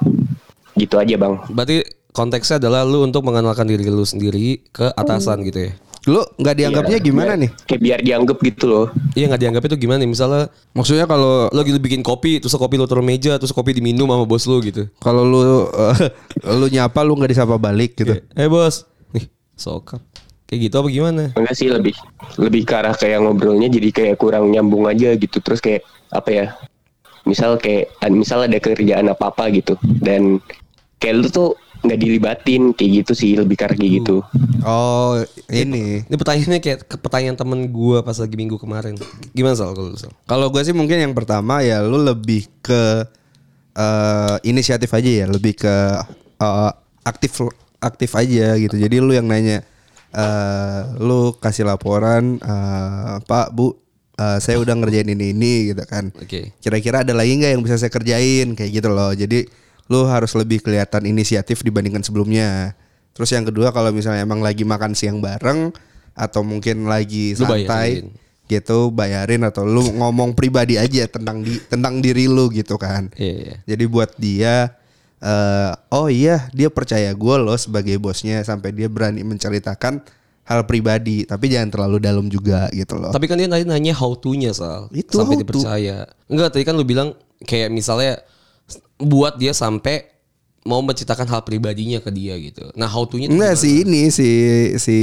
[0.75, 1.35] Gitu aja bang.
[1.51, 5.73] Berarti konteksnya adalah lu untuk mengenalkan diri lu sendiri ke atasan gitu ya.
[6.09, 7.51] Lu nggak dianggapnya Iya, gimana biar- nih?
[7.69, 8.87] Kayak biar dianggap gitu loh.
[9.13, 10.09] Iya nggak dianggap itu gimana nih?
[10.09, 14.09] Misalnya Maksudnya kalau lu lagi bikin kopi, terus kopi lu taruh meja, terus kopi diminum
[14.09, 14.89] sama bos lu gitu.
[14.97, 16.09] kalau lu eh,
[16.61, 18.17] lu nyapa lu nggak disapa balik gitu.
[18.33, 20.01] Eh bos, nih sokap.
[20.49, 21.23] Kayak gitu apa gimana?
[21.37, 21.95] Enggak sih lebih
[22.35, 25.37] lebih ke arah kayak ngobrolnya jadi kayak kurang nyambung aja gitu.
[25.39, 26.47] Terus kayak apa ya?
[27.23, 30.41] Misal kayak misal ada kerjaan apa apa gitu dan
[30.97, 31.51] kayak lu tuh
[31.81, 34.21] nggak dilibatin kayak gitu sih lebih arah kayak gitu.
[34.65, 35.17] Oh,
[35.49, 36.05] ini.
[36.05, 39.01] Ini pertanyaannya kayak ke pertanyaan temen gua pas lagi minggu kemarin.
[39.33, 40.13] Gimana Sal kalau Sal?
[40.29, 43.09] Kalau gue sih mungkin yang pertama ya lu lebih ke
[43.73, 45.75] eh, inisiatif aja ya, lebih ke
[46.37, 46.73] eh,
[47.05, 47.49] aktif
[47.81, 48.77] aktif aja gitu.
[48.77, 49.65] Jadi lu yang nanya
[50.11, 53.73] eh lu kasih laporan eh, Pak Bu
[54.21, 56.13] eh, saya udah ngerjain ini ini gitu kan.
[56.21, 56.53] Oke.
[56.61, 59.17] Kira-kira ada lagi nggak yang bisa saya kerjain kayak gitu loh.
[59.17, 59.49] Jadi
[59.91, 62.79] lu harus lebih kelihatan inisiatif dibandingkan sebelumnya.
[63.11, 65.75] Terus yang kedua kalau misalnya emang lagi makan siang bareng
[66.15, 68.07] atau mungkin lagi santai bayarin.
[68.47, 73.11] gitu bayarin atau lu ngomong pribadi aja tentang di tentang diri lu gitu kan.
[73.19, 73.55] Iya, iya.
[73.67, 74.79] Jadi buat dia
[75.21, 80.01] eh oh iya dia percaya gue loh sebagai bosnya sampai dia berani menceritakan
[80.49, 83.11] hal pribadi tapi jangan terlalu dalam juga gitu loh.
[83.11, 84.87] Tapi kan dia tadi nanya how to-nya Sal.
[84.95, 85.43] Itu sampai how to.
[85.43, 85.99] dipercaya.
[86.31, 88.23] Enggak, tadi kan lu bilang kayak misalnya
[89.03, 90.07] buat dia sampai
[90.63, 92.69] mau menceritakan hal pribadinya ke dia gitu.
[92.77, 94.29] Nah, how to-nya Enggak sih ini si
[94.77, 94.97] si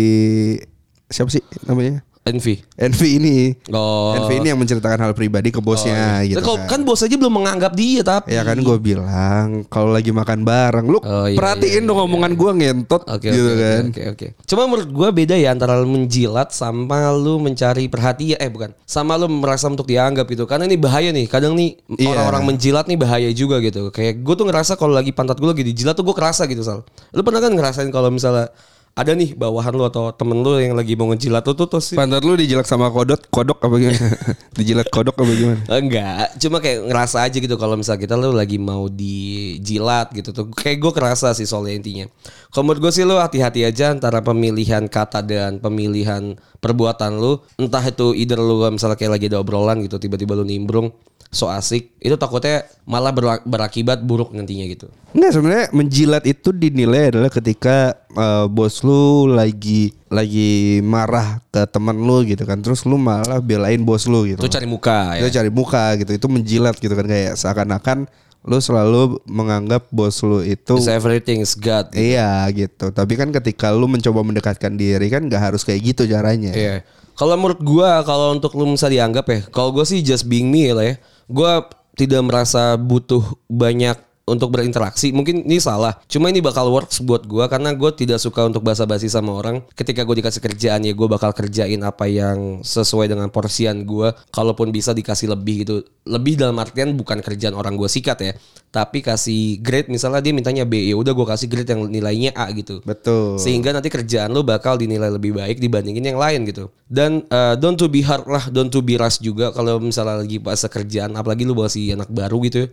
[1.10, 2.07] siapa sih namanya?
[2.28, 2.54] Envy.
[2.76, 3.38] Envy ini.
[3.70, 4.14] Oh.
[4.14, 6.80] Envy ini yang menceritakan hal pribadi ke bosnya gitu Kok- kan.
[6.80, 8.32] kan bos aja belum menganggap dia tapi.
[8.32, 12.52] Ya kan gue bilang kalau lagi makan bareng lu Oh, iya, perhatiin dong omongan gue
[12.54, 13.84] ngentot Oke gitu oke, kan.
[13.88, 14.28] oke oke.
[14.44, 19.16] Cuma menurut gua beda ya antara lu menjilat sama lu mencari perhatian eh bukan sama
[19.16, 20.44] lu merasa untuk dianggap gitu.
[20.44, 21.26] Karena ini bahaya nih.
[21.26, 22.12] Kadang nih Iya.
[22.12, 23.90] orang-orang menjilat nih bahaya juga gitu.
[23.90, 26.84] Kayak gue tuh ngerasa kalau lagi pantat gue lagi dijilat tuh gue kerasa gitu sal.
[27.12, 28.52] Lu pernah kan ngerasain kalau misalnya
[28.98, 31.94] ada nih bawahan lu atau temen lu yang lagi mau ngejilat tuh tuh, tuh sih.
[31.94, 34.10] Pantat lu dijelak sama kodok, kodok apa gimana?
[34.58, 35.62] dijilat kodok apa gimana?
[35.70, 40.50] Enggak, cuma kayak ngerasa aja gitu kalau misal kita lu lagi mau dijilat gitu tuh.
[40.50, 42.06] Kayak gue kerasa sih soalnya intinya.
[42.50, 47.38] Kalau menurut gue sih lu hati-hati aja antara pemilihan kata dan pemilihan perbuatan lu.
[47.62, 50.90] Entah itu either lu misalnya kayak lagi ada obrolan gitu tiba-tiba lu nimbrung
[51.28, 54.88] so asik itu takutnya malah berak- berakibat buruk nantinya gitu.
[55.12, 62.00] Enggak sebenarnya menjilat itu dinilai adalah ketika eh, bos lu lagi lagi marah ke teman
[62.00, 62.64] lu gitu kan.
[62.64, 64.40] Terus lu malah belain bos lu gitu.
[64.40, 65.44] Itu cari muka Itu ya.
[65.44, 66.12] cari muka gitu.
[66.16, 68.08] Itu menjilat gitu kan kayak seakan-akan
[68.48, 71.92] lu selalu menganggap bos lu itu It's everything is God.
[71.92, 72.96] Iya gitu.
[72.96, 76.56] Tapi kan ketika lu mencoba mendekatkan diri kan nggak harus kayak gitu caranya.
[76.56, 76.88] Iya.
[77.18, 80.70] Kalau menurut gua kalau untuk lu bisa dianggap ya, kalau gua sih just being me
[80.72, 80.96] lah ya.
[81.28, 85.16] Gua tidak merasa butuh banyak untuk berinteraksi.
[85.16, 85.96] Mungkin ini salah.
[86.12, 89.64] Cuma ini bakal works buat gua karena gua tidak suka untuk basa-basi sama orang.
[89.72, 94.12] Ketika gue dikasih kerjaan ya gua bakal kerjain apa yang sesuai dengan porsian gua.
[94.36, 95.76] Kalaupun bisa dikasih lebih gitu.
[96.04, 98.36] Lebih dalam artian bukan kerjaan orang gua sikat ya.
[98.68, 102.52] Tapi kasih grade misalnya dia mintanya B ya udah gua kasih grade yang nilainya A
[102.52, 102.84] gitu.
[102.84, 103.40] Betul.
[103.40, 106.68] Sehingga nanti kerjaan lu bakal dinilai lebih baik dibandingin yang lain gitu.
[106.88, 110.40] Dan uh, don't to be hard lah, don't to be rush juga kalau misalnya lagi
[110.40, 112.68] pas kerjaan, apalagi lu masih anak baru gitu ya.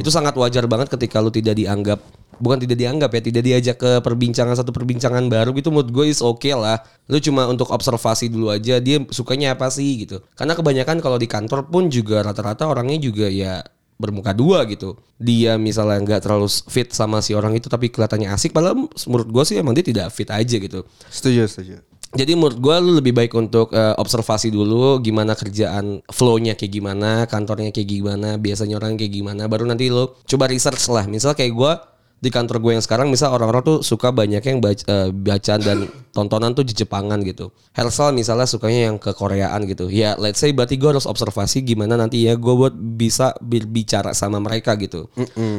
[0.00, 2.00] Itu sangat wajar banget ketika lu tidak dianggap
[2.36, 6.20] bukan tidak dianggap ya, tidak diajak ke perbincangan satu perbincangan baru gitu menurut gue is
[6.20, 6.80] oke lah.
[7.08, 10.20] Lu cuma untuk observasi dulu aja dia sukanya apa sih gitu.
[10.36, 13.64] Karena kebanyakan kalau di kantor pun juga rata-rata orangnya juga ya
[13.96, 15.00] bermuka dua gitu.
[15.16, 19.44] Dia misalnya nggak terlalu fit sama si orang itu tapi kelihatannya asik padahal menurut gue
[19.48, 20.84] sih emang dia tidak fit aja gitu.
[21.08, 21.76] Setuju, setuju.
[22.16, 27.28] Jadi menurut gue lu lebih baik untuk eh, observasi dulu gimana kerjaan flow-nya kayak gimana,
[27.28, 31.04] kantornya kayak gimana, biasanya orang kayak gimana, baru nanti lu coba research lah.
[31.04, 31.72] Misal kayak gue
[32.16, 35.78] di kantor gue yang sekarang misal orang-orang tuh suka banyak yang baca, eh, bacaan dan
[36.16, 37.52] tontonan tuh di Jepangan gitu.
[37.76, 39.92] Hersal misalnya sukanya yang ke Koreaan gitu.
[39.92, 44.40] Ya let's say berarti gue harus observasi gimana nanti ya gue buat bisa berbicara sama
[44.40, 45.12] mereka gitu.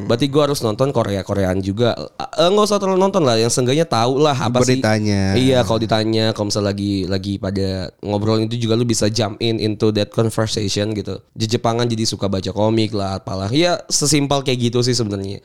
[0.09, 1.93] Berarti gue harus nonton Korea-Koreaan juga.
[2.17, 4.81] Eh, nggak usah terlalu nonton lah yang seenggaknya tahu lah apa sih.
[4.81, 5.37] Beritanya.
[5.37, 9.61] Iya kalau ditanya kalau misalnya lagi lagi pada ngobrol itu juga lu bisa jump in
[9.61, 11.21] into that conversation gitu.
[11.37, 13.53] Di Jepangan jadi suka baca komik lah apalah.
[13.53, 15.37] Ya sesimpel kayak gitu sih sebenarnya.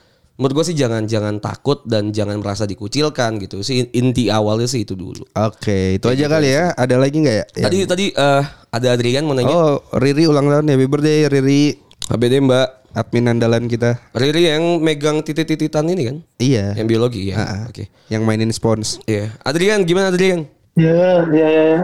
[0.42, 3.62] Menurut gue sih jangan jangan takut dan jangan merasa dikucilkan gitu.
[3.62, 5.22] sih inti awalnya sih itu dulu.
[5.38, 6.74] Oke, itu aja kali ya.
[6.74, 7.44] Ada lagi nggak ya?
[7.70, 8.42] Tadi tadi eh,
[8.74, 9.54] ada Adrian mau nanya.
[9.54, 10.74] Oh, Riri ulang tahun ya.
[10.74, 11.78] Happy birthday Riri.
[12.10, 12.68] HBD Mbak.
[12.98, 14.02] Admin andalan kita.
[14.18, 16.16] Riri yang megang titik-tititan ini kan?
[16.42, 16.74] Iya.
[16.74, 17.70] Yang biologi ya.
[17.70, 17.86] Oke.
[18.10, 18.98] Yang mainin spons.
[19.06, 19.30] Iya.
[19.46, 20.50] Adrian gimana Adrian?
[20.74, 21.80] Ya, ya, ya, ya.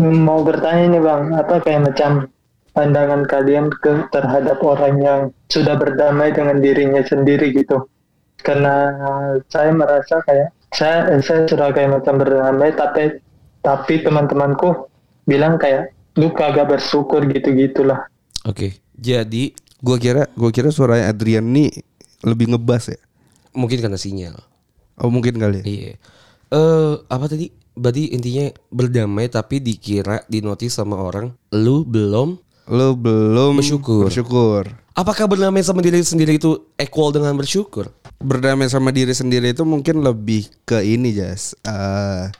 [0.00, 2.32] Mau bertanya nih bang, apa kayak macam
[2.74, 7.86] pandangan kalian ke terhadap orang yang sudah berdamai dengan dirinya sendiri gitu?
[8.42, 8.92] Karena
[9.48, 13.22] saya merasa kayak saya saya sudah kayak macam berdamai, tapi
[13.62, 14.90] tapi teman-temanku
[15.24, 18.04] bilang kayak lu kagak bersyukur gitu gitulah.
[18.44, 18.82] Oke.
[18.94, 21.68] Jadi Gua kira gua kira suaranya Adrian nih
[22.24, 23.00] lebih ngebas ya.
[23.52, 24.34] mungkin karena sinyal.
[24.98, 25.64] Oh, mungkin kali ya.
[25.68, 25.92] Iya.
[26.48, 27.52] Eh apa tadi?
[27.76, 34.08] Berarti intinya berdamai tapi dikira dinotis sama orang lu belum Lu belum Bersyukur.
[34.08, 34.62] bersyukur.
[34.92, 37.90] Apakah berdamai sama diri sendiri itu equal dengan bersyukur?
[38.16, 41.52] Berdamai sama diri sendiri itu mungkin lebih ke ini, Jas.
[41.60, 42.30] Eh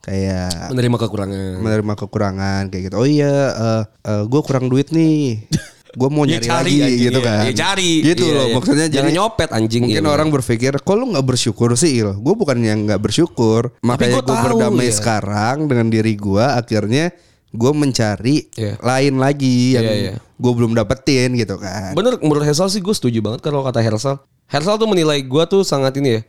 [0.00, 1.60] kayak Menerima kekurangan.
[1.60, 2.96] menerima kekurangan kayak gitu.
[2.96, 5.46] Oh iya, eh eh, gue kurang duit nih.
[5.88, 7.26] Gue mau Ya nyari cari lagi anjing, gitu ya.
[7.26, 7.42] kan.
[7.42, 7.90] Ya cari.
[8.04, 8.54] Gitu Iya, loh iya.
[8.54, 8.86] maksudnya.
[8.86, 9.82] Jangan jadi nyopet, anjing.
[9.82, 10.12] Mungkin Iya.
[10.12, 11.90] orang berpikir, kok lu nggak bersyukur sih?
[11.96, 12.12] Il?
[12.14, 13.72] Gue bukan yang nggak bersyukur.
[13.82, 14.94] Makanya gua gue berdamai ya.
[14.94, 16.44] sekarang dengan diri gue.
[16.44, 17.10] Akhirnya
[17.48, 18.76] gue mencari Iya.
[18.78, 20.14] lain lagi yang Iya, iya.
[20.20, 21.96] gue belum dapetin gitu kan.
[21.96, 24.20] Bener menurut Hersal sih gue setuju banget kalau kata Hersal.
[24.46, 26.22] Hersal tuh menilai gue tuh sangat ini ya.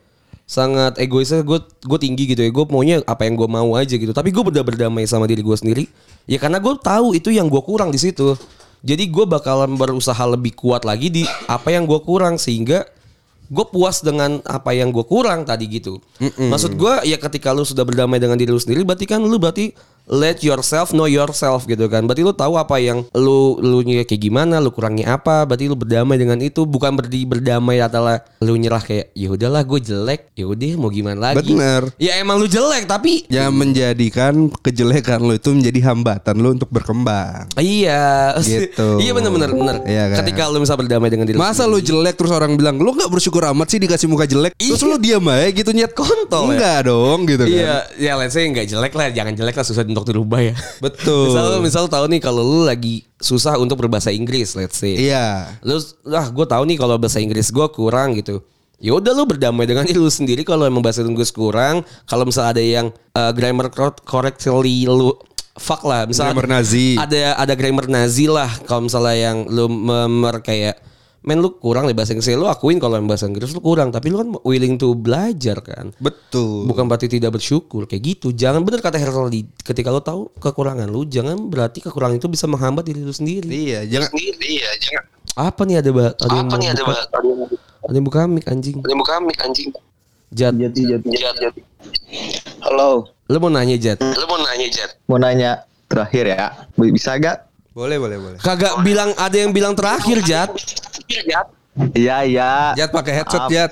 [0.43, 2.49] Sangat egoisnya gue gue tinggi gitu ya.
[2.49, 4.09] Gue maunya apa yang gue mau aja gitu.
[4.09, 5.83] Tapi gue udah berdamai sama diri gue sendiri.
[6.25, 8.33] Ya karena gue tahu itu yang gue kurang di situ.
[8.79, 12.87] Jadi gue bakalan berusaha lebih kuat lagi di apa yang gue kurang sehingga
[13.49, 15.99] gue puas dengan apa yang gue kurang tadi gitu.
[16.21, 19.73] Maksud gue ya ketika lu sudah berdamai dengan diri lu sendiri berarti kan lu berarti
[20.09, 22.09] let yourself know yourself gitu kan.
[22.09, 26.17] Berarti lu tahu apa yang lu lu kayak gimana, lu kurangnya apa, berarti lu berdamai
[26.17, 30.73] dengan itu bukan berarti berdamai adalah lu nyerah kayak ya udahlah gue jelek, ya udah
[30.81, 31.53] mau gimana lagi.
[31.53, 31.93] Bener.
[32.01, 37.45] Ya emang lu jelek tapi Jangan menjadikan kejelekan lo itu menjadi hambatan lo untuk berkembang.
[37.61, 38.33] iya.
[38.41, 38.87] Gitu.
[39.03, 39.77] iya bener bener bener.
[39.85, 40.17] Iya kan?
[40.25, 43.11] Ketika lu bisa berdamai dengan diri lu Masa lu jelek terus orang bilang lu nggak
[43.11, 46.57] bersyukur amat sih dikasih muka jelek terus lu diam aja gitu nyet Kontol ya?
[46.57, 49.83] enggak dong gitu kan Iya, ya let's say nggak jelek lah, jangan jelek lah susah
[50.01, 50.55] untuk dirubah ya.
[50.85, 51.29] Betul.
[51.31, 54.95] misal misal tahu nih kalau lu lagi susah untuk berbahasa Inggris, let's say.
[54.95, 58.39] iya Lu lah gue tahu nih kalau bahasa Inggris gue kurang gitu.
[58.79, 62.47] Ya udah lu berdamai dengan diri lu sendiri kalau emang bahasa Inggris kurang, kalau misal
[62.47, 65.11] ada yang uh, grammar cor- correctly lu
[65.59, 66.95] fuck lah, misal Grammar Nazi.
[66.95, 70.79] ada ada grammar Nazi lah kalau misalnya yang lu memer kayak
[71.19, 72.31] men lu kurang nih bahasa Inggris.
[72.35, 75.91] Lu akuin kalau yang bahasa Inggris lu kurang tapi lu kan willing to belajar kan?
[75.99, 76.63] Betul.
[76.69, 77.85] Bukan berarti tidak bersyukur.
[77.85, 78.27] Kayak gitu.
[78.31, 82.47] Jangan bener kata Hersal di ketika lo tahu kekurangan lu jangan berarti kekurangan itu bisa
[82.47, 83.49] menghambat diri lu sendiri.
[83.49, 84.09] Iya jangan.
[84.39, 85.03] Iya jangan.
[85.39, 88.21] Apa nih ada ada apa nih ada buka, bahas ada yang buka?
[88.27, 88.77] Mic anjing.
[88.83, 89.69] Ada yang buka mic anjing.
[90.29, 90.53] Jat.
[90.53, 91.07] Jati jati.
[91.15, 91.53] Jat, Jat.
[92.61, 93.97] Halo, lu mau nanya Jat?
[94.03, 94.91] Lu mau nanya Jat?
[95.09, 96.47] Mau nanya terakhir ya.
[96.77, 97.48] Bisa gak?
[97.71, 100.49] Boleh boleh boleh kagak bilang ada yang bilang terakhir Jat
[101.07, 101.47] Jat
[101.95, 102.51] Iya, iya.
[102.75, 103.51] Jat pakai headset Maaf.
[103.51, 103.71] Jat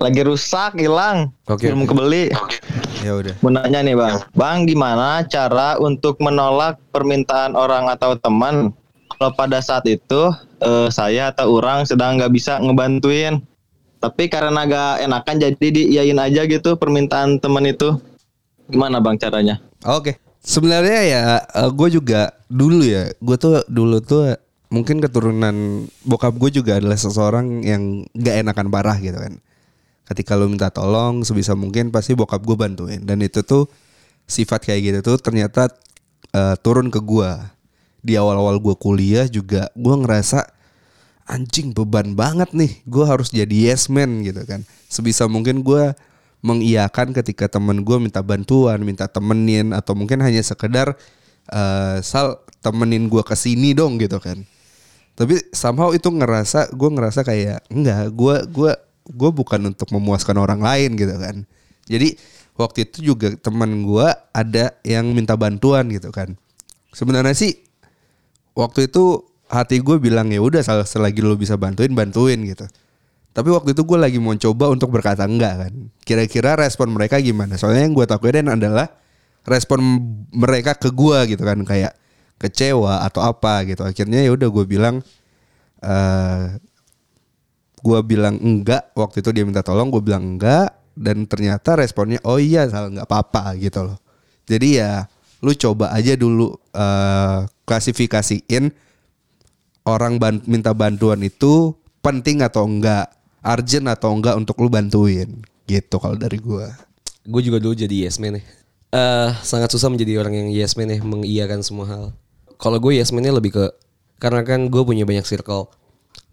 [0.00, 1.28] Lagi rusak, hilang.
[1.44, 1.92] Oke, Belum oke.
[1.92, 2.32] kebeli.
[2.32, 2.56] oke
[3.02, 8.70] ya udah Mau nanya nih bang, bang gimana cara untuk menolak permintaan orang atau teman
[9.10, 13.42] kalau pada saat itu eh, saya atau orang sedang nggak bisa ngebantuin,
[13.98, 17.98] tapi karena gak enakan jadi diiyain aja gitu permintaan teman itu,
[18.66, 19.58] gimana bang caranya?
[19.82, 21.22] oke sebenarnya ya
[21.70, 24.34] gue juga dulu ya gue tuh dulu tuh
[24.72, 29.36] mungkin keturunan bokap gue juga adalah seseorang yang gak enakan parah gitu kan.
[30.08, 33.04] Ketika lu minta tolong sebisa mungkin pasti bokap gue bantuin.
[33.04, 33.68] Dan itu tuh
[34.24, 35.68] sifat kayak gitu tuh ternyata
[36.32, 37.30] eh, turun ke gue
[38.00, 40.48] di awal-awal gue kuliah juga gue ngerasa
[41.28, 42.80] anjing beban banget nih.
[42.88, 44.64] Gue harus jadi yes man gitu kan.
[44.88, 45.92] Sebisa mungkin gue
[46.42, 50.98] mengiyakan ketika temen gue minta bantuan minta temenin atau mungkin hanya sekedar
[51.48, 54.42] eh, sal temenin gue ke sini dong gitu kan.
[55.14, 60.60] Tapi somehow itu ngerasa gue ngerasa kayak enggak gue gue gue bukan untuk memuaskan orang
[60.60, 61.46] lain gitu kan.
[61.86, 62.18] Jadi
[62.58, 66.34] waktu itu juga teman gue ada yang minta bantuan gitu kan.
[66.92, 67.62] Sebenarnya sih
[68.58, 72.64] waktu itu hati gue bilang ya udah sel- selagi lo bisa bantuin bantuin gitu
[73.32, 75.72] Tapi waktu itu gue lagi mau coba untuk berkata enggak kan.
[76.04, 77.56] Kira-kira respon mereka gimana?
[77.56, 78.92] Soalnya yang gue takutin adalah
[79.48, 79.80] respon
[80.32, 81.96] mereka ke gue gitu kan kayak
[82.36, 83.88] kecewa atau apa gitu.
[83.88, 85.00] Akhirnya ya udah gue bilang
[85.82, 86.60] eh
[87.82, 92.38] gue bilang enggak waktu itu dia minta tolong gue bilang enggak dan ternyata responnya oh
[92.38, 93.98] iya salah nggak apa-apa gitu loh
[94.46, 94.92] jadi ya
[95.42, 98.70] lu coba aja dulu eh klasifikasiin
[99.82, 103.10] orang ban- minta bantuan itu penting atau enggak
[103.42, 106.66] urgent atau enggak untuk lu bantuin gitu kalau dari gue
[107.22, 108.42] Gue juga dulu jadi yes man ya.
[108.92, 112.04] Eh, sangat susah menjadi orang yang yes man ya, mengiyakan semua hal.
[112.58, 113.64] Kalau gue yes man-nya lebih ke
[114.18, 115.70] karena kan gue punya banyak circle.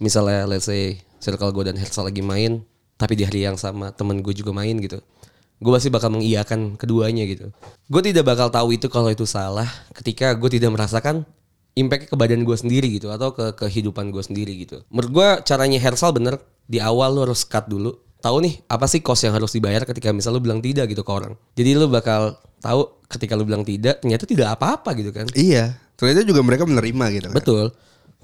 [0.02, 2.66] Misalnya let's say circle gue dan Hersal lagi main,
[2.98, 4.98] tapi di hari yang sama temen gue juga main gitu.
[5.62, 7.54] Gue pasti bakal mengiyakan keduanya gitu.
[7.86, 11.30] Gue tidak bakal tahu itu kalau itu salah ketika gue tidak merasakan
[11.80, 14.84] impact ke badan gue sendiri gitu atau ke kehidupan gue sendiri gitu.
[14.92, 16.38] Menurut gue caranya Hersal bener
[16.68, 17.96] di awal lu harus cut dulu.
[18.20, 21.12] Tahu nih apa sih cost yang harus dibayar ketika misal lu bilang tidak gitu ke
[21.12, 21.40] orang.
[21.56, 25.26] Jadi lu bakal tahu ketika lu bilang tidak ternyata tidak apa-apa gitu kan.
[25.34, 27.66] iya ternyata juga mereka menerima gitu kan Betul.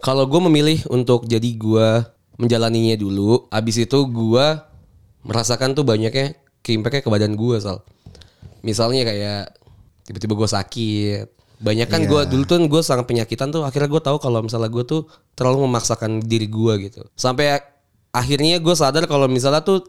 [0.03, 2.03] Kalau gue memilih untuk jadi gue
[2.35, 4.47] menjalaninya dulu, abis itu gue
[5.23, 7.81] merasakan tuh banyaknya ke-impactnya ke badan gue sal.
[8.59, 9.55] Misalnya kayak
[10.03, 11.27] tiba-tiba gue sakit.
[11.59, 14.83] Banyak kan gue dulu tuh gue sangat penyakitan tuh akhirnya gue tahu kalau misalnya gue
[14.83, 15.01] tuh
[15.39, 17.01] terlalu memaksakan diri gue gitu.
[17.15, 17.59] Sampai
[18.11, 19.83] akhirnya gue sadar kalau misalnya tuh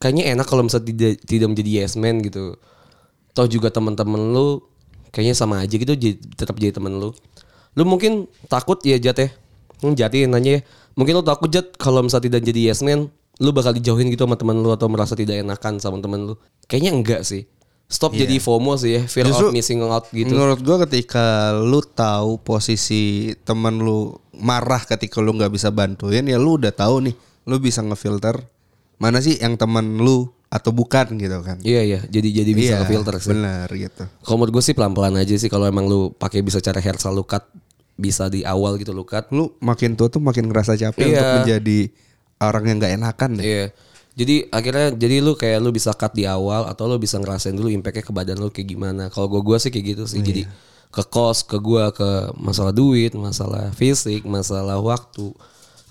[0.00, 2.56] kayaknya enak kalau misalnya tidak tidak menjadi yes man gitu.
[3.36, 4.64] Toh juga teman-teman lu
[5.12, 7.12] kayaknya sama aja gitu jadi- tetap jadi temen lu.
[7.76, 9.28] Lu mungkin takut ya Jat ya.
[9.84, 10.60] Hmm, Jatin nanya ya.
[10.96, 14.40] Mungkin lu takut Jat kalau misalnya tidak jadi yes man, lu bakal dijauhin gitu sama
[14.40, 16.34] teman lu atau merasa tidak enakan sama temen lu.
[16.68, 17.44] Kayaknya enggak sih.
[17.86, 20.34] Stop jadi FOMO sih ya, fear Justru of missing out gitu.
[20.34, 26.34] Menurut gua ketika lu tahu posisi temen lu marah ketika lu nggak bisa bantuin ya
[26.34, 27.14] lu udah tahu nih,
[27.46, 28.42] lu bisa ngefilter
[28.98, 31.62] mana sih yang temen lu atau bukan gitu kan.
[31.62, 33.30] Iya iya, jadi jadi bisa Iya, filter sih.
[33.30, 34.02] Bener gitu.
[34.02, 37.22] Kalau menurut gue sih pelan-pelan aja sih kalau emang lu pakai bisa cara hairstyle lu
[37.22, 37.46] cut
[37.94, 39.30] bisa di awal gitu lu cut.
[39.30, 41.12] Lu makin tua tuh makin ngerasa capek Iya.
[41.18, 41.78] untuk menjadi
[42.42, 43.44] orang yang nggak enakan deh.
[43.46, 43.64] Iya.
[44.16, 47.68] Jadi akhirnya jadi lu kayak lu bisa cut di awal atau lu bisa ngerasain dulu
[47.68, 49.12] impactnya ke badan lu kayak gimana.
[49.12, 50.24] Kalau gua gua sih kayak gitu sih.
[50.24, 50.48] Jadi
[50.88, 55.36] ke kos, ke gua, ke masalah duit, masalah fisik, masalah waktu.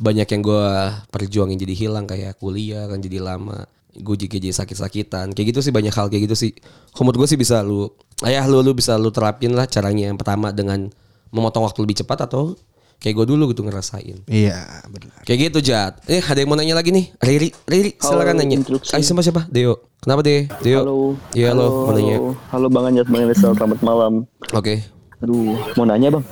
[0.02, 3.70] Banyak yang gua perjuangin jadi hilang kayak kuliah kan jadi lama.
[3.96, 5.32] Gue juga jadi sakit-sakitan.
[5.32, 6.52] Kayak gitu sih banyak hal kayak gitu sih.
[7.00, 7.88] Menurut gue sih bisa lu
[8.28, 10.92] ayah lu lu bisa lu terapin lah caranya yang pertama dengan
[11.32, 12.60] memotong waktu lebih cepat atau
[13.06, 14.26] kayak gue dulu gitu ngerasain.
[14.26, 15.22] Iya, benar.
[15.30, 16.02] Kayak gitu Jat.
[16.10, 17.14] Eh ada yang mau nanya lagi nih.
[17.22, 18.58] Riri, Riri silakan Halo, nanya.
[18.66, 19.46] Ayo sama siapa?
[19.46, 19.78] Deo.
[20.02, 20.50] Kenapa Deo?
[20.66, 20.80] Deo.
[20.82, 20.98] Halo.
[21.38, 22.18] Iya halo, mau nanya.
[22.50, 24.26] Halo Bang Anjas, Bang Rizal, selamat malam.
[24.58, 24.82] Oke.
[25.22, 26.26] Aduh, mau nanya Bang.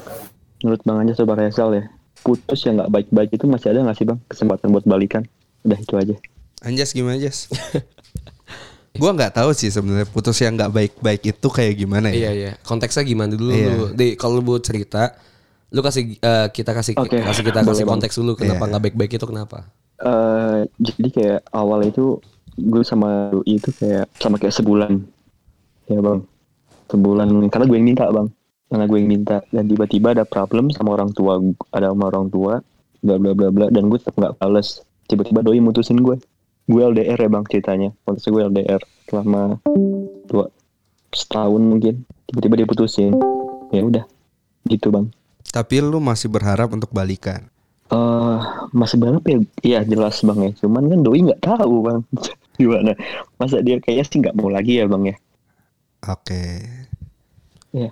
[0.65, 1.53] Menurut Bang Anjas atau Bang ya,
[2.25, 5.21] putus yang nggak baik-baik itu masih ada nggak sih Bang kesempatan buat balikan?
[5.61, 6.15] Udah itu aja.
[6.65, 7.53] Anjas gimana Anjas?
[8.97, 12.31] gua nggak tahu sih sebenarnya putus yang nggak baik-baik itu kayak gimana Iya ya.
[12.33, 12.51] iya.
[12.65, 13.69] Konteksnya gimana dulu Iya.
[13.77, 13.85] lu?
[13.93, 15.13] De, kalau mau cerita,
[15.73, 18.69] lu kasih eh, kita kasih Oke, kasih kita kasih konteks dulu kenapa Iya.
[18.69, 19.65] nggak baik-baik itu kenapa?
[19.97, 22.21] Eh, jadi kayak awal itu
[22.53, 25.01] gue sama Doi itu kayak sama kayak sebulan,
[25.89, 26.29] ya Bang.
[26.93, 28.29] Sebulan karena gue yang minta Bang.
[28.69, 31.41] Karena gue yang minta dan tiba-tiba ada problem sama orang tua,
[31.73, 32.61] ada sama orang tua,
[33.01, 34.85] bla bla bla bla dan gue tetap nggak bales.
[35.09, 36.21] Tiba-tiba Doi mutusin gue.
[36.69, 37.89] Gue LDR ya Bang ceritanya.
[38.05, 39.57] Konteksnya gue LDR selama
[40.29, 40.53] dua
[41.09, 42.05] setahun mungkin.
[42.29, 43.13] Tiba-tiba dia putusin.
[43.73, 44.05] Ya udah,
[44.69, 45.09] gitu Bang.
[45.51, 47.49] Tapi lu masih berharap untuk balikan.
[47.91, 48.39] eh
[48.73, 49.39] masih berapa ya?
[49.61, 50.51] Iya jelas bang ya.
[50.65, 51.99] Cuman kan doi nggak tahu bang.
[52.59, 52.93] Gimana?
[53.37, 55.15] Masa dia kayaknya sih nggak mau lagi ya bang ya?
[56.03, 56.43] Oke.
[57.73, 57.91] Iya.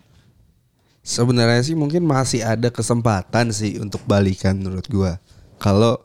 [1.01, 5.17] Sebenarnya sih mungkin masih ada kesempatan sih untuk balikan menurut gua.
[5.57, 5.97] Kalau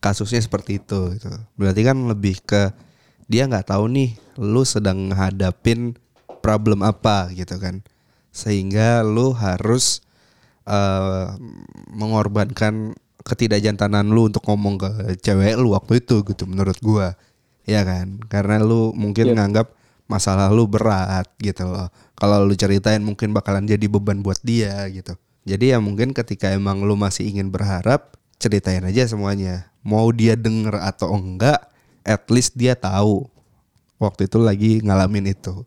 [0.00, 1.30] kasusnya seperti itu gitu.
[1.56, 2.72] Berarti kan lebih ke
[3.28, 5.96] dia nggak tahu nih lu sedang ngadapin
[6.40, 7.84] problem apa gitu kan.
[8.32, 10.00] Sehingga lu harus
[10.66, 11.26] eh,
[11.94, 14.90] mengorbankan ketidakjantanan lu untuk ngomong ke
[15.22, 17.14] cewek lu waktu itu gitu menurut gua.
[17.62, 18.18] Ya kan?
[18.26, 19.70] Karena lu mungkin nganggap
[20.10, 21.88] masalah lu berat gitu loh.
[22.18, 25.14] Kalau lu ceritain mungkin bakalan jadi beban buat dia gitu.
[25.42, 29.70] Jadi ya mungkin ketika emang lu masih ingin berharap, ceritain aja semuanya.
[29.82, 31.58] Mau dia denger atau enggak,
[32.06, 33.26] at least dia tahu
[33.98, 35.66] waktu itu lagi ngalamin itu.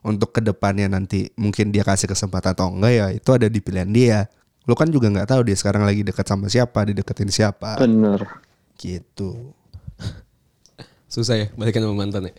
[0.00, 3.90] Untuk ke depannya nanti mungkin dia kasih kesempatan atau enggak ya itu ada di pilihan
[3.92, 4.18] dia.
[4.64, 8.40] Lu kan juga nggak tahu dia sekarang lagi dekat sama siapa, dideketin siapa, Bener.
[8.80, 9.52] gitu.
[11.10, 12.34] Susah ya balikan sama mantan ya.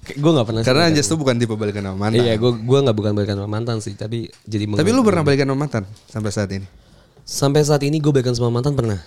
[0.00, 0.62] gue gak pernah.
[0.64, 2.24] Karena Anjas tuh bukan tipe balikan sama mantan.
[2.24, 5.46] Iya, gue gua nggak bukan balikan sama mantan sih, tapi jadi Tapi lu pernah balikan
[5.46, 6.66] sama mantan sampai saat ini?
[7.30, 8.98] sampai saat ini gue balikan sama mantan pernah.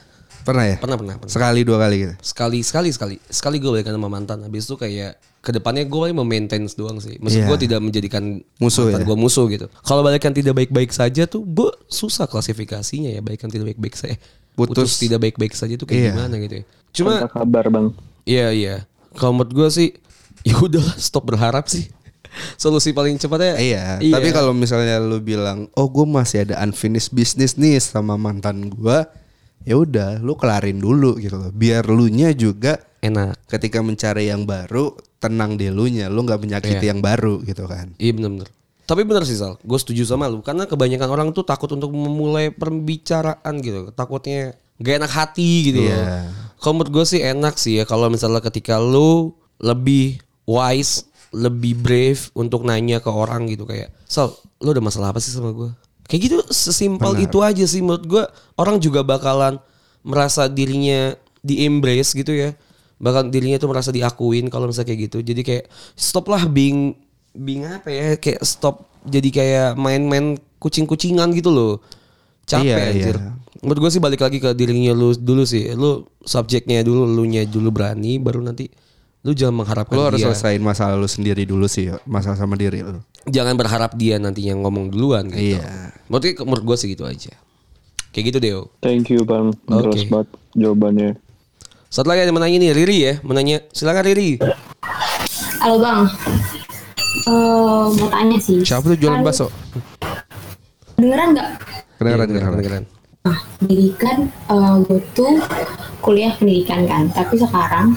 [0.44, 0.76] Pernah ya?
[0.78, 1.32] Pernah pernah pernah.
[1.32, 2.14] Sekali dua kali gitu.
[2.20, 4.44] Sekali sekali sekali sekali gue balikan sama mantan.
[4.44, 7.16] Habis itu kayak ke depannya gue paling memaintain doang sih.
[7.20, 7.48] Maksud Iya.
[7.48, 8.24] gue tidak menjadikan
[8.60, 9.08] Musuh mantan ya?
[9.08, 9.68] gue musuh gitu.
[9.82, 13.20] Kalau balikan tidak baik-baik saja tuh gue susah klasifikasinya ya.
[13.20, 14.16] Balikan tidak baik-baik saja.
[14.54, 14.76] Putus.
[14.76, 16.12] Putus, tidak baik-baik saja tuh kayak Iya.
[16.14, 16.64] gimana gitu ya.
[16.94, 17.88] Cuma Tanpa kabar bang.
[18.24, 18.76] Iya iya.
[19.14, 19.90] Kalau menurut gue sih
[20.48, 21.88] ya udah stop berharap sih.
[22.62, 23.56] Solusi paling cepatnya.
[23.56, 28.68] Iya, tapi kalau misalnya lu bilang, "Oh, gue masih ada unfinished business nih sama mantan
[28.68, 29.06] gua."
[29.63, 31.52] Ya udah, lu kelarin dulu gitu loh.
[31.56, 33.47] Biar lu nya juga enak.
[33.47, 37.95] ketika mencari yang baru, tenang di lu nya, lu nggak menyakiti yang baru gitu kan.
[37.99, 38.52] Iya bener-bener.
[38.84, 40.43] Tapi bener sih Sal, gue setuju sama lu.
[40.43, 43.95] Karena kebanyakan orang tuh takut untuk memulai pembicaraan gitu.
[43.95, 45.95] Takutnya gak enak hati gitu loh.
[45.95, 46.28] Iya.
[46.60, 47.88] Kalau menurut gue sih enak sih ya.
[47.88, 49.32] Kalau misalnya ketika lu
[49.63, 53.95] lebih wise, lebih brave untuk nanya ke orang gitu kayak.
[54.04, 55.71] Sal, lu ada masalah apa sih sama gue?
[56.08, 58.24] Kayak gitu sesimpel itu aja sih menurut gue.
[58.60, 59.58] Orang juga bakalan
[60.04, 62.52] merasa dirinya di embrace gitu ya.
[63.00, 65.18] Bakal dirinya tuh merasa diakuin kalau misalnya kayak gitu.
[65.24, 66.96] Jadi kayak stop lah being
[67.34, 71.74] being apa ya kayak stop jadi kayak main-main kucing-kucingan gitu loh.
[72.44, 73.16] Capek Iya, anjir.
[73.20, 73.32] iya.
[73.63, 75.72] Menurut gue sih balik lagi ke dirinya lu dulu sih.
[75.76, 78.68] Lu subjeknya dulu, lu nya dulu berani baru nanti
[79.24, 80.28] lu jangan mengharapkan Lu harus dia.
[80.30, 83.00] selesaiin masalah lu sendiri dulu sih, masalah sama diri lu.
[83.24, 85.56] Jangan berharap dia nantinya ngomong duluan gitu.
[85.56, 85.96] Iya.
[86.12, 87.32] Menurut, menurut gue sih gitu aja.
[88.12, 88.62] Kayak gitu Deo.
[88.84, 89.56] Thank you bang.
[89.66, 90.12] Jelas Oke.
[90.12, 91.10] banget jawabannya.
[91.88, 94.44] Satu lagi ada yang menanya nih Riri ya, menanya silakan Riri.
[95.58, 96.02] Halo bang,
[97.24, 98.60] Eh, mau tanya sih.
[98.60, 99.48] Siapa tuh jualan bakso?
[101.00, 101.50] Dengeran nggak?
[101.96, 102.54] Kedengeran, Iya, kedengeran.
[102.54, 102.84] kedengeran.
[103.24, 105.34] Nah, pendidikan eh, gue tuh
[106.02, 107.96] kuliah pendidikan kan, tapi sekarang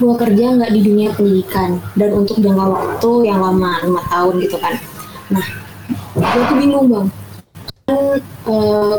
[0.00, 4.56] gue kerja nggak di dunia pendidikan dan untuk jangka waktu yang lama lima tahun gitu
[4.56, 4.74] kan.
[5.28, 5.46] Nah,
[6.16, 7.06] gue tuh bingung bang.
[7.84, 8.00] Kan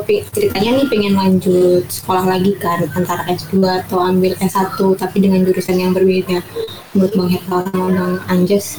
[0.06, 5.42] pi- ceritanya nih pengen lanjut sekolah lagi kan antara S2 atau ambil S1 tapi dengan
[5.42, 6.46] jurusan yang berbeda.
[6.94, 8.78] Menurut Bang Herta sama Bang Anjas,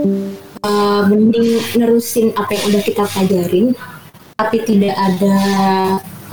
[0.00, 3.76] eh, mending nerusin apa yang udah kita pelajarin
[4.34, 5.36] tapi tidak ada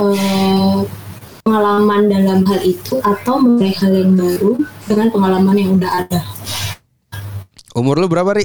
[0.01, 0.77] eh,
[1.41, 4.61] pengalaman dalam hal itu atau mulai hal yang baru
[4.91, 6.19] dengan pengalaman yang udah ada.
[7.71, 8.43] Umur lu berapa, Ri?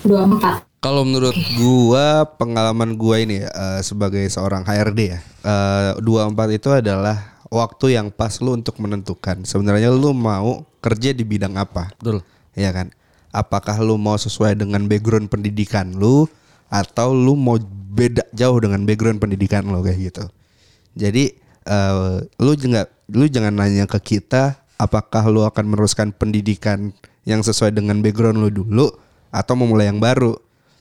[0.00, 0.64] 24.
[0.82, 5.20] Kalau menurut gua pengalaman gua ini eh, sebagai seorang HRD ya.
[5.46, 11.22] eh, 24 itu adalah waktu yang pas lu untuk menentukan sebenarnya lu mau kerja di
[11.22, 11.92] bidang apa.
[12.00, 12.24] Betul.
[12.56, 12.90] Iya kan?
[13.30, 16.26] Apakah lu mau sesuai dengan background pendidikan lu
[16.72, 17.60] atau lu mau
[17.92, 20.24] beda jauh dengan background pendidikan lu kayak gitu.
[20.98, 21.30] Jadi
[21.68, 26.90] eh, lu jangan lu jangan nanya ke kita apakah lu akan meneruskan pendidikan
[27.22, 28.90] yang sesuai dengan background lu dulu
[29.30, 30.34] atau mau mulai yang baru.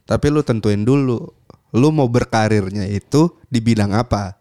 [0.09, 1.29] Tapi lu tentuin dulu
[1.71, 4.33] lu mau berkarirnya itu di bidang apa.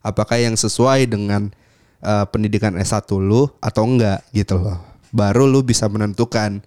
[0.00, 1.52] Apakah yang sesuai dengan
[2.00, 4.80] eh, pendidikan S1 lu atau enggak gitu loh.
[5.12, 6.64] Baru lu bisa menentukan.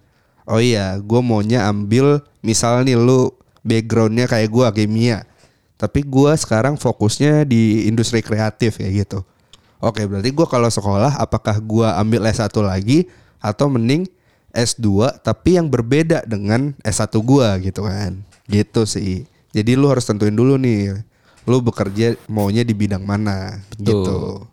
[0.48, 3.28] Oh iya, gue maunya ambil misal nih lu
[3.68, 5.28] backgroundnya kayak gua kimia.
[5.76, 9.20] Tapi gua sekarang fokusnya di industri kreatif kayak gitu.
[9.78, 13.06] Oke, berarti gua kalau sekolah apakah gua ambil S1 lagi
[13.38, 14.10] atau mending
[14.50, 18.18] S2 tapi yang berbeda dengan S1 gua gitu kan.
[18.50, 19.28] Gitu sih.
[19.54, 20.98] Jadi lu harus tentuin dulu nih.
[21.48, 24.44] Lu bekerja maunya di bidang mana gitu.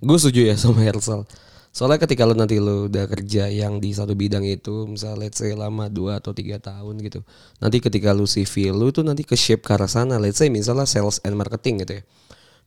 [0.00, 1.24] Gue setuju ya sama Hersal.
[1.70, 5.54] Soalnya ketika lu nanti lu udah kerja yang di satu bidang itu, misalnya let's say
[5.54, 7.22] lama 2 atau tiga tahun gitu.
[7.62, 10.20] Nanti ketika lu CV lu tuh nanti ke shape ke arah sana.
[10.20, 12.04] Let's say misalnya sales and marketing gitu ya.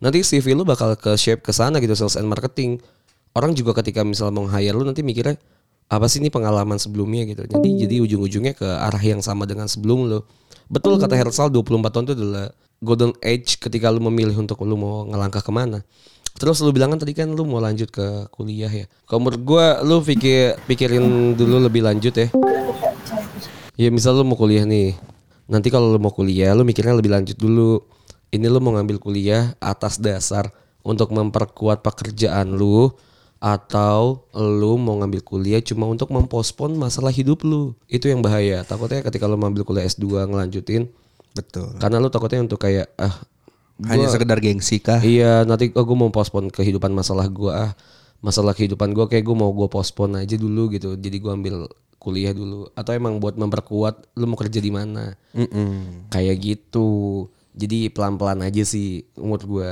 [0.03, 2.83] Nanti CV lu bakal ke shape ke sana gitu sales and marketing.
[3.31, 5.39] Orang juga ketika misalnya mau hire lu nanti mikirnya
[5.87, 7.47] apa sih ini pengalaman sebelumnya gitu.
[7.47, 10.19] Jadi jadi ujung-ujungnya ke arah yang sama dengan sebelum lu.
[10.67, 12.45] Betul kata Hersal 24 tahun itu adalah
[12.83, 15.79] golden age ketika lu memilih untuk lu mau ngelangkah ke mana.
[16.35, 18.85] Terus lu bilang kan tadi kan lu mau lanjut ke kuliah ya.
[19.07, 22.27] Kalau menurut gua lu pikir pikirin dulu lebih lanjut ya.
[23.79, 24.99] Ya misal lu mau kuliah nih.
[25.47, 27.79] Nanti kalau lu mau kuliah lu mikirnya lebih lanjut dulu.
[28.33, 30.49] Ini lu mau ngambil kuliah atas dasar
[30.81, 32.89] untuk memperkuat pekerjaan lu
[33.37, 37.77] atau lu mau ngambil kuliah cuma untuk mempospon masalah hidup lu.
[37.85, 38.65] Itu yang bahaya.
[38.65, 40.89] Takutnya ketika lu mau ambil kuliah S2 ngelanjutin
[41.33, 41.77] Betul.
[41.77, 43.13] karena lu takutnya untuk kayak ah
[43.83, 45.01] Hanya gua- sekedar gengsi kah?
[45.01, 47.73] Iya nanti oh, gue mau pospon kehidupan masalah gue ah
[48.21, 51.55] masalah kehidupan gue kayak gue mau gue pospon aja dulu gitu jadi gue ambil
[51.97, 56.07] kuliah dulu atau emang buat memperkuat lu mau kerja di mana Mm-mm.
[56.07, 59.71] kayak gitu jadi pelan pelan aja sih umur gue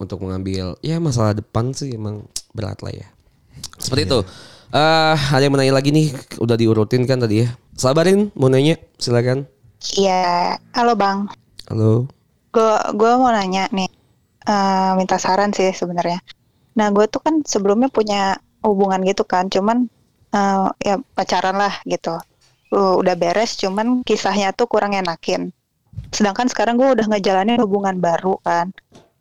[0.00, 2.24] untuk mengambil ya masalah depan sih emang
[2.56, 3.08] berat lah ya.
[3.76, 4.20] Seperti itu.
[4.70, 6.14] Eh ada yang mau nanya lagi nih?
[6.40, 7.48] Udah diurutin kan tadi ya?
[7.76, 8.80] Sabarin mau nanya?
[8.96, 9.44] Silakan.
[9.96, 11.28] Iya, halo Bang.
[11.68, 12.08] halo.
[12.50, 13.88] Gue gue mau nanya nih,
[14.44, 16.18] eh, minta saran sih sebenarnya.
[16.76, 19.88] Nah gue tuh kan sebelumnya punya hubungan gitu kan, cuman
[20.34, 22.16] eh, ya pacaran lah gitu.
[22.70, 25.50] Uh, udah beres, cuman kisahnya tuh kurang enakin.
[26.10, 28.74] Sedangkan sekarang gue udah ngejalanin hubungan baru kan.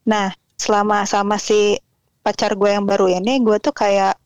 [0.10, 1.78] Nah selama sama si
[2.26, 4.18] pacar gue yang baru ini, gue tuh kayak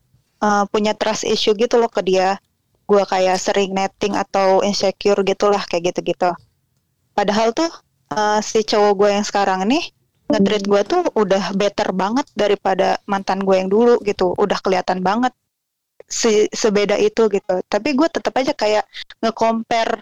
[0.42, 2.40] eh, punya trust issue gitu loh ke dia.
[2.84, 6.32] Gue kayak sering netting atau insecure gitulah kayak gitu-gitu.
[7.14, 7.70] Padahal tuh
[8.16, 9.84] eh, si cowok gue yang sekarang nih
[10.32, 14.34] nge-treat gue tuh udah better banget daripada mantan gue yang dulu gitu.
[14.40, 15.36] Udah kelihatan banget
[16.08, 17.62] si sebeda itu gitu.
[17.68, 18.84] Tapi gue tetap aja kayak
[19.22, 20.02] nge-compare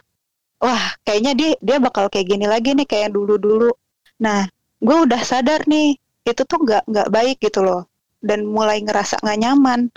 [0.61, 3.73] wah kayaknya dia dia bakal kayak gini lagi nih kayak dulu-dulu.
[4.21, 4.45] Nah,
[4.77, 7.89] gue udah sadar nih itu tuh nggak nggak baik gitu loh
[8.21, 9.89] dan mulai ngerasa nggak nyaman.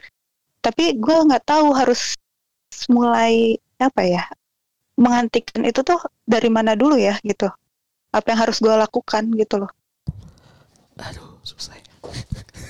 [0.65, 2.17] Tapi gue nggak tahu harus
[2.89, 4.25] mulai apa ya
[4.97, 7.53] menghentikan itu tuh dari mana dulu ya gitu.
[8.15, 9.71] Apa yang harus gue lakukan gitu loh.
[10.97, 11.75] Aduh, susah.
[11.75, 11.85] ya.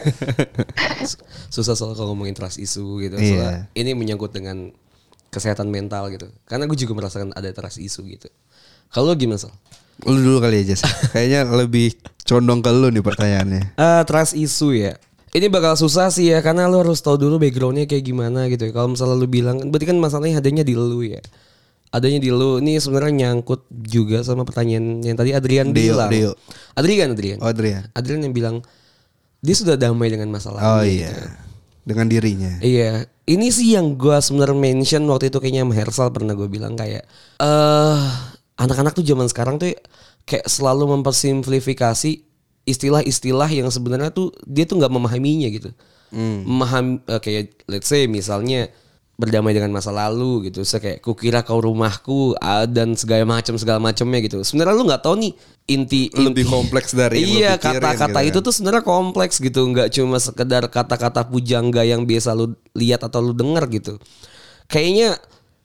[1.54, 3.20] susah soal kalau ngomongin trust issue gitu.
[3.20, 3.28] Iya.
[3.28, 4.72] Soalnya ini menyangkut dengan
[5.34, 6.30] kesehatan mental gitu.
[6.46, 8.30] Karena gue juga merasakan ada trust issue gitu.
[8.88, 9.50] Kalau gimana Sal?
[10.06, 10.86] Lu dulu kali aja sih.
[11.14, 13.62] Kayaknya lebih condong ke lu nih pertanyaannya.
[13.74, 14.94] Eh, trust issue ya.
[15.34, 18.70] Ini bakal susah sih ya karena lo harus tahu dulu backgroundnya kayak gimana gitu.
[18.70, 18.72] ya.
[18.72, 21.18] Kalau misalnya lu bilang, berarti kan masalahnya adanya di lu ya.
[21.90, 22.62] Adanya di lu.
[22.62, 26.10] Ini sebenarnya nyangkut juga sama pertanyaan yang tadi Adrian Dio, bilang.
[26.10, 26.30] Dio.
[26.78, 27.38] Adrian, Adrian.
[27.42, 27.82] Oh, Adrian.
[27.98, 28.56] Adrian yang bilang
[29.38, 31.10] dia sudah damai dengan masalah Oh iya.
[31.10, 31.22] gitu.
[31.84, 32.52] Dengan dirinya.
[32.62, 36.76] Iya, ini sih yang gue sebenarnya mention waktu itu kayaknya sama Hersal pernah gue bilang
[36.76, 37.08] kayak
[37.40, 38.00] eh
[38.60, 39.72] anak-anak tuh zaman sekarang tuh
[40.28, 42.24] kayak selalu mempersimplifikasi
[42.64, 45.70] istilah-istilah yang sebenarnya tuh dia tuh nggak memahaminya gitu.
[46.44, 48.68] Memahami eh, kayak let's say misalnya
[49.14, 50.66] berdamai dengan masa lalu gitu.
[50.66, 54.42] Saya kayak kukira kau rumahku ah, dan segala macam segala macamnya gitu.
[54.42, 55.32] Sebenarnya lu nggak tahu nih
[55.64, 58.46] inti Lebih inti- kompleks dari iya kata-kata gitu itu kan.
[58.46, 63.32] tuh sebenarnya kompleks gitu nggak cuma sekedar kata-kata pujangga yang biasa lu lihat atau lu
[63.32, 63.96] denger gitu
[64.68, 65.16] kayaknya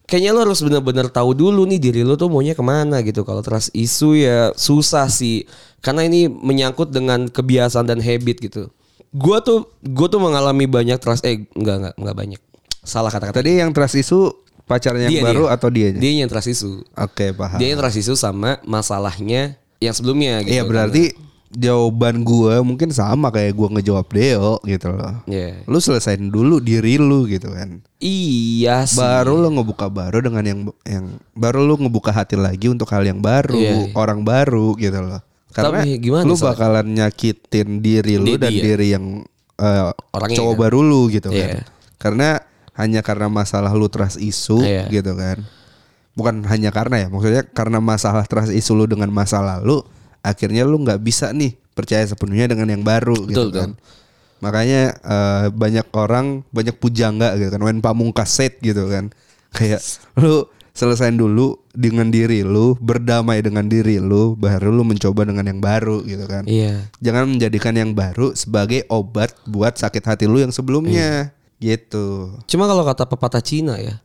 [0.07, 3.43] kayaknya lu harus benar-benar tahu dulu nih diri lu tuh maunya ke mana gitu kalau
[3.43, 5.43] trust isu ya susah sih
[5.83, 8.71] karena ini menyangkut dengan kebiasaan dan habit gitu
[9.11, 12.41] gua tuh gua tuh mengalami banyak trust eh enggak enggak enggak banyak
[12.81, 14.31] salah kata-kata Tadi yang trust isu
[14.63, 15.53] pacarnya yang Dia, baru dia.
[15.53, 15.89] atau dia?
[15.91, 17.57] dia yang trust isu Oke, paham.
[17.57, 21.03] dia yang trust isu sama masalahnya yang sebelumnya gitu Iya berarti
[21.49, 25.17] jawaban gue mungkin sama kayak gue ngejawab Deo gitu loh.
[25.25, 25.65] Iya.
[25.65, 27.81] Lu selesain dulu diri lu gitu kan.
[27.97, 29.01] Iya sih.
[29.01, 33.17] Baru lu ngebuka baru dengan yang yang baru lu ngebuka hati lagi untuk hal yang
[33.17, 33.97] baru, Iya.
[33.97, 35.25] orang baru gitu loh.
[35.49, 36.53] Karena Tapi gimana, lu Sal?
[36.53, 38.63] bakalan nyakitin diri lu Di- dan dia.
[38.63, 39.05] diri yang
[39.57, 40.61] eh, Orangnya cowok kan?
[40.61, 41.47] baru lu gitu Iya.
[41.49, 41.57] kan.
[41.97, 42.29] Karena
[42.79, 44.87] hanya karena masalah lu trust isu Iya.
[44.87, 45.43] gitu kan.
[46.15, 49.83] Bukan hanya karena ya, maksudnya karena masalah trust isu lu dengan masa lalu,
[50.23, 53.69] akhirnya lu nggak bisa nih percaya sepenuhnya dengan yang baru gitu Betul, kan.
[54.39, 59.11] Makanya eh, banyak orang banyak pujangga gitu kan, main pamungkas set gitu kan.
[59.55, 59.83] Kayak
[60.15, 65.59] lu selesain dulu dengan diri lu, berdamai dengan diri lu, baru lu mencoba dengan yang
[65.59, 66.47] baru gitu kan.
[66.47, 66.87] Iya.
[67.03, 71.35] Jangan menjadikan yang baru sebagai obat buat sakit hati lu yang sebelumnya.
[71.59, 72.39] Gitu.
[72.47, 73.99] Cuma kalau kata pepatah Cina ya.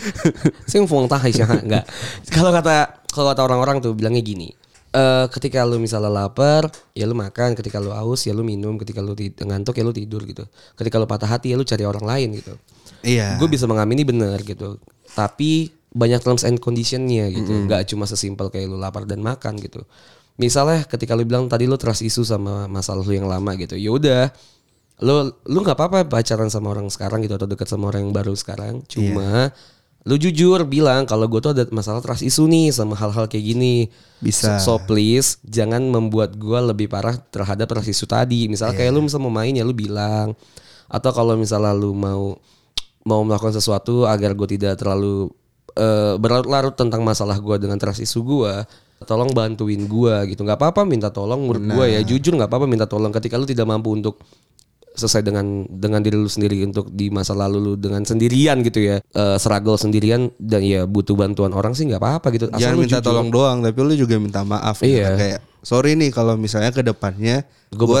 [0.70, 1.86] Sing fuang tahai sih, enggak.
[2.34, 4.50] Kalau kata kalau kata orang-orang tuh bilangnya gini.
[4.88, 6.66] eh ketika lu misalnya lapar,
[6.98, 7.54] ya lu makan.
[7.54, 8.74] Ketika lu haus, ya lu minum.
[8.80, 10.42] Ketika lu ngantuk, ya lu tidur gitu.
[10.74, 12.58] Ketika lu patah hati, ya lu cari orang lain gitu.
[13.06, 13.38] Iya.
[13.38, 14.82] Gue bisa mengamini benar gitu.
[15.14, 17.52] Tapi banyak terms and conditionnya gitu.
[17.68, 19.86] Nggak cuma sesimpel kayak lu lapar dan makan gitu.
[20.38, 23.74] Misalnya ketika lu bilang tadi lu trust isu sama masalah lu yang lama gitu.
[23.74, 24.30] Ya udah,
[24.98, 28.34] lu lu nggak apa-apa pacaran sama orang sekarang gitu atau dekat sama orang yang baru
[28.34, 28.82] sekarang.
[28.90, 29.54] Cuma
[30.08, 33.90] lu jujur bilang kalau gue tuh ada masalah trust isu nih sama hal-hal kayak gini.
[34.18, 34.58] Bisa.
[34.58, 38.50] So, so please jangan membuat gue lebih parah terhadap trust isu tadi.
[38.50, 40.34] Misalnya kayak lu misal mau main ya lu bilang.
[40.90, 42.34] Atau kalau misalnya lu mau
[43.06, 45.30] mau melakukan sesuatu agar gue tidak terlalu
[45.78, 48.54] eh, berlarut-larut tentang masalah gue dengan trust isu gue
[49.06, 52.90] tolong bantuin gue gitu nggak apa-apa minta tolong menurut gue ya jujur nggak apa-apa minta
[52.90, 54.18] tolong ketika lu tidak mampu untuk
[54.98, 58.98] selesai dengan dengan diri lu sendiri untuk di masa lalu lu dengan sendirian gitu ya
[58.98, 62.82] eh, struggle sendirian dan ya butuh bantuan orang sih nggak apa-apa gitu Asal Jangan lu
[62.82, 63.06] minta jujur.
[63.06, 64.76] tolong doang, tapi lu juga minta maaf.
[64.78, 65.06] gitu Iya.
[65.06, 65.16] kan.
[65.16, 68.00] Kayak sorry nih kalau misalnya ke depannya Gua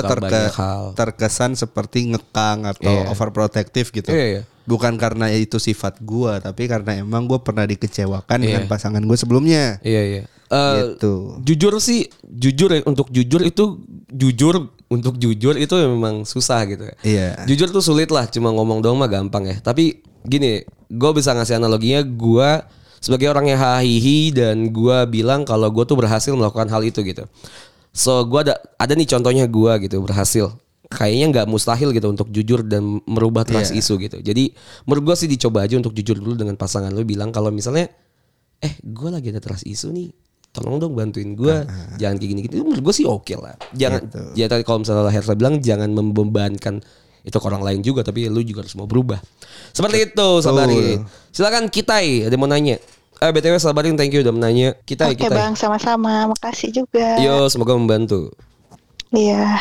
[0.50, 0.84] hal.
[0.92, 3.08] terkesan seperti ngekang atau Iya.
[3.08, 4.08] overprotective gitu.
[4.08, 4.42] Iya, iya.
[4.64, 8.68] Bukan karena itu sifat gua, tapi karena emang gue pernah dikecewakan dengan Iya.
[8.68, 9.78] pasangan gue sebelumnya.
[9.82, 11.44] iya iya Eh, Gitu.
[11.44, 16.96] jujur sih jujur ya untuk jujur itu jujur untuk jujur itu memang susah gitu ya.
[17.04, 17.28] Iya.
[17.44, 19.56] Jujur tuh sulit lah, cuma ngomong doang mah gampang ya.
[19.60, 22.50] Tapi gini, gue bisa ngasih analoginya gue
[22.98, 27.28] sebagai orang yang hahihi dan gue bilang kalau gue tuh berhasil melakukan hal itu gitu.
[27.92, 30.56] So gue ada ada nih contohnya gue gitu berhasil.
[30.88, 33.84] kayaknya nggak mustahil gitu untuk jujur dan merubah trust Iya.
[33.84, 34.24] isu gitu.
[34.24, 34.56] Jadi
[34.88, 37.92] menurut gue sih dicoba aja untuk jujur dulu dengan pasangan lu bilang kalau misalnya
[38.58, 40.08] eh gue lagi ada trust isu nih
[40.50, 41.54] tolong dong bantuin gue
[41.96, 44.20] jangan kayak gini gitu menurut gue sih oke lah jangan Gitu.
[44.34, 46.80] ya tadi kalau misalnya Hersa bilang jangan membebankan
[47.20, 49.20] itu ke orang lain juga tapi lu juga harus mau berubah
[49.70, 50.96] seperti itu Sabari
[51.28, 52.80] silakan Kitai ada yang mau nanya
[53.16, 56.30] eh btw Sabarin thank you udah menanya Kitai Oke Kitai bang, sama-sama.
[56.30, 57.18] Makasih juga.
[57.18, 58.30] yo semoga membantu
[59.08, 59.58] Iya.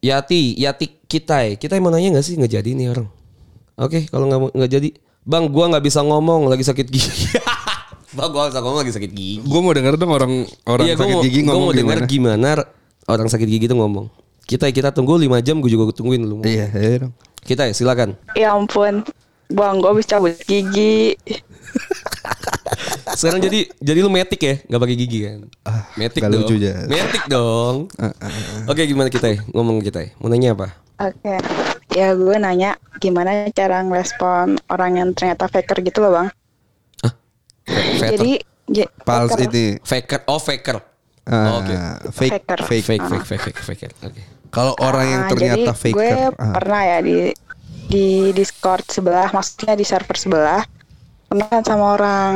[0.00, 1.54] Yati, Yati Kitai.
[1.54, 3.08] Kita mau nanya nggak sih nggak jadi nih orang?
[3.76, 4.88] Oke, kalau nggak mau- nggak jadi,
[5.20, 7.36] bang, gua nggak bisa ngomong lagi sakit gigi.
[8.10, 9.36] bang, gua nggak bisa ngomong lagi sakit gigi.
[9.46, 10.32] Gue mau denger dong orang
[10.66, 12.36] orang Iya, gua sakit mau, gigi gua ngomong mau denger gimana.
[12.36, 12.50] gimana
[13.06, 14.06] orang sakit gigi itu ngomong.
[14.46, 16.42] Kita kita tunggu 5 jam, gue juga tungguin lu.
[16.42, 17.14] Iya, iya dong.
[17.46, 18.18] Kita ya, silakan.
[18.34, 19.06] Ya ampun,
[19.46, 21.14] bang, gue habis cabut gigi.
[23.14, 25.38] Sekarang jadi jadi lu metik ya, nggak pakai gigi kan?
[25.98, 26.42] metik Ah, nggak dong.
[26.50, 26.86] lucu, Jas.
[26.90, 27.76] Metik dong.
[27.98, 28.70] Ah, ah, ah.
[28.70, 29.38] Oke, gimana kita ya?
[29.54, 30.10] Ngomong kita ya.
[30.18, 30.68] Mau nanya apa?
[31.00, 31.34] Oke,
[31.94, 36.28] ya gue nanya gimana cara ngerespon orang yang ternyata faker gitu loh bang.
[37.70, 38.10] Faker.
[38.12, 38.32] Jadi,
[38.68, 39.46] ja- Pals faker.
[39.46, 40.20] ini faker.
[40.26, 40.76] Oh, faker.
[41.26, 41.74] ah, Oke.
[42.10, 42.58] fake Faker.
[42.60, 42.84] fake.
[42.84, 43.90] Fake, fake, fake, fake, faker.
[44.02, 44.22] Oke.
[44.50, 45.94] Kalau orang yang Ah, ternyata jadi faker.
[45.94, 46.52] gue ah.
[46.52, 47.16] pernah ya di
[47.86, 50.62] di Discord sebelah, maksudnya di server sebelah,
[51.24, 52.32] pernah kan sama orang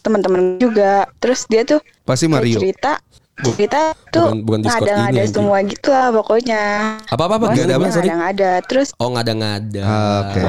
[0.00, 1.06] teman-teman juga.
[1.18, 2.58] Terus dia tuh Pasti Mario.
[2.58, 2.98] cerita
[3.38, 6.62] cerita tuh bukan- bukan Discord ngada ngada semua gitu lah pokoknya.
[7.04, 7.44] Apa apa apa?
[7.44, 7.86] Pokoknya Gak ada apa?
[7.88, 8.08] Sorry.
[8.08, 8.52] ngada-ngada.
[8.64, 9.82] Terus Oh, ngada-ngada.
[9.84, 10.42] Ah, Oke.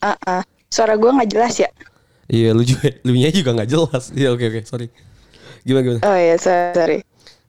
[0.00, 1.68] ah, ah, suara gue nggak jelas ya.
[2.30, 4.04] Iya, lu juga lu nya juga nggak jelas.
[4.14, 4.86] Iya, oke oke, sorry.
[5.66, 6.00] Gimana gimana?
[6.06, 6.72] Oh ya sorry.
[6.72, 6.98] sorry.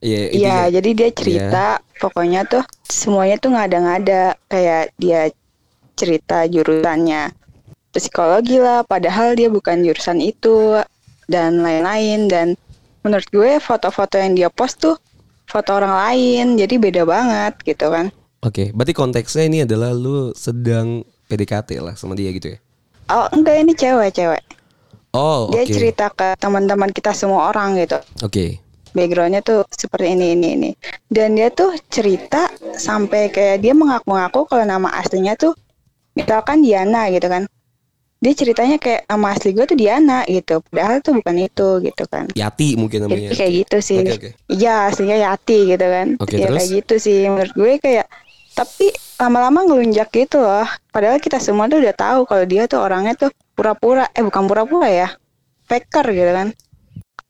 [0.02, 1.66] Iya, Iya, intinya- jadi dia cerita
[2.02, 5.30] pokoknya tuh semuanya tuh ngada-ngada kayak dia
[5.94, 7.30] cerita jurusannya
[7.94, 10.82] psikologi lah padahal dia bukan jurusan itu
[11.30, 12.58] dan lain-lain dan
[13.06, 14.98] menurut gue foto-foto yang dia post tuh
[15.46, 18.10] foto orang lain jadi beda banget gitu kan.
[18.42, 22.60] Oke, berarti konteksnya ini adalah lu sedang PDKT lah sama dia gitu ya.
[23.14, 24.42] Oh enggak ini cewek-cewek.
[25.12, 25.52] Oh.
[25.52, 28.00] Dia cerita ke teman-teman kita semua orang gitu.
[28.24, 28.60] Oke.
[28.92, 30.70] backgroundnya tuh seperti ini ini ini
[31.08, 35.56] dan dia tuh cerita sampai kayak dia mengaku-ngaku kalau nama aslinya tuh
[36.12, 37.48] misalkan Diana gitu kan
[38.20, 42.28] dia ceritanya kayak nama asli gue tuh Diana gitu padahal tuh bukan itu gitu kan
[42.36, 43.32] Yati mungkin namanya.
[43.32, 44.30] jadi kayak gitu sih Oke, oke.
[44.52, 46.58] iya aslinya Yati gitu kan Oke, ya terus?
[46.60, 48.06] kayak gitu sih menurut gue kayak
[48.52, 48.92] tapi
[49.22, 53.32] lama-lama ngelunjak gitu loh padahal kita semua tuh udah tahu kalau dia tuh orangnya tuh
[53.56, 55.10] pura-pura eh bukan pura-pura ya
[55.70, 56.48] faker gitu kan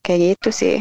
[0.02, 0.78] kayak gitu sih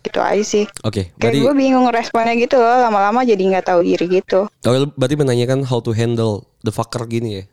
[0.00, 3.84] gitu aja sih Oke, Kayak berarti gue bingung responnya gitu loh, lama-lama jadi nggak tahu
[3.84, 4.48] diri gitu.
[4.48, 7.44] Oh, lu berarti menanyakan how to handle the fucker gini ya.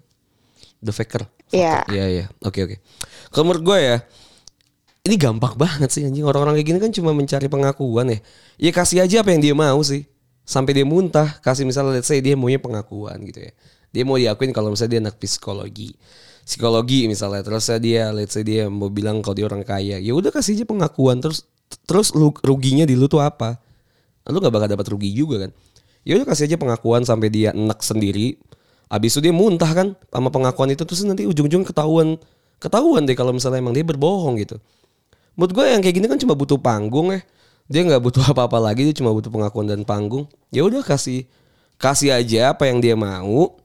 [0.79, 1.27] The faker.
[1.51, 1.83] Iya.
[1.91, 2.25] Iya, iya.
[2.47, 2.79] Oke, oke.
[3.35, 3.97] Kalau menurut gue ya
[5.07, 8.19] ini gampang banget sih anjing orang-orang kayak gini kan cuma mencari pengakuan ya.
[8.59, 10.07] Ya kasih aja apa yang dia mau sih.
[10.47, 13.51] Sampai dia muntah, kasih misalnya let's say dia maunya pengakuan gitu ya.
[13.91, 15.91] Dia mau diakuin kalau misalnya dia anak psikologi.
[16.47, 19.99] Psikologi misalnya terus dia let's say dia mau bilang kalau dia orang kaya.
[19.99, 21.43] Ya udah kasih aja pengakuan terus
[21.83, 23.59] terus lu, ruginya di lu tuh apa?
[24.31, 25.51] Lu gak bakal dapat rugi juga kan.
[26.07, 28.39] Ya udah kasih aja pengakuan sampai dia enak sendiri.
[28.87, 32.15] Abis itu dia muntah kan sama pengakuan itu terus nanti ujung-ujung ketahuan
[32.63, 34.63] ketahuan deh kalau misalnya emang dia berbohong gitu.
[35.35, 37.19] Menurut gue yang kayak gini kan cuma butuh panggung ya.
[37.67, 40.27] Dia nggak butuh apa-apa lagi, dia cuma butuh pengakuan dan panggung.
[40.51, 41.27] Ya udah kasih
[41.77, 43.55] kasih aja apa yang dia mau.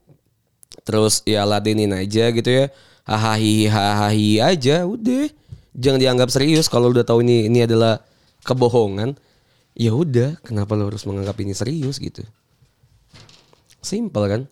[0.83, 2.67] Terus ya ladenin aja gitu ya.
[3.07, 5.31] Hahaha hahaha aja udah.
[5.73, 8.03] Jangan dianggap serius kalau udah tahu ini ini adalah
[8.45, 9.17] kebohongan.
[9.73, 12.21] Ya udah, kenapa lo harus menganggap ini serius gitu?
[13.81, 14.43] Simple kan?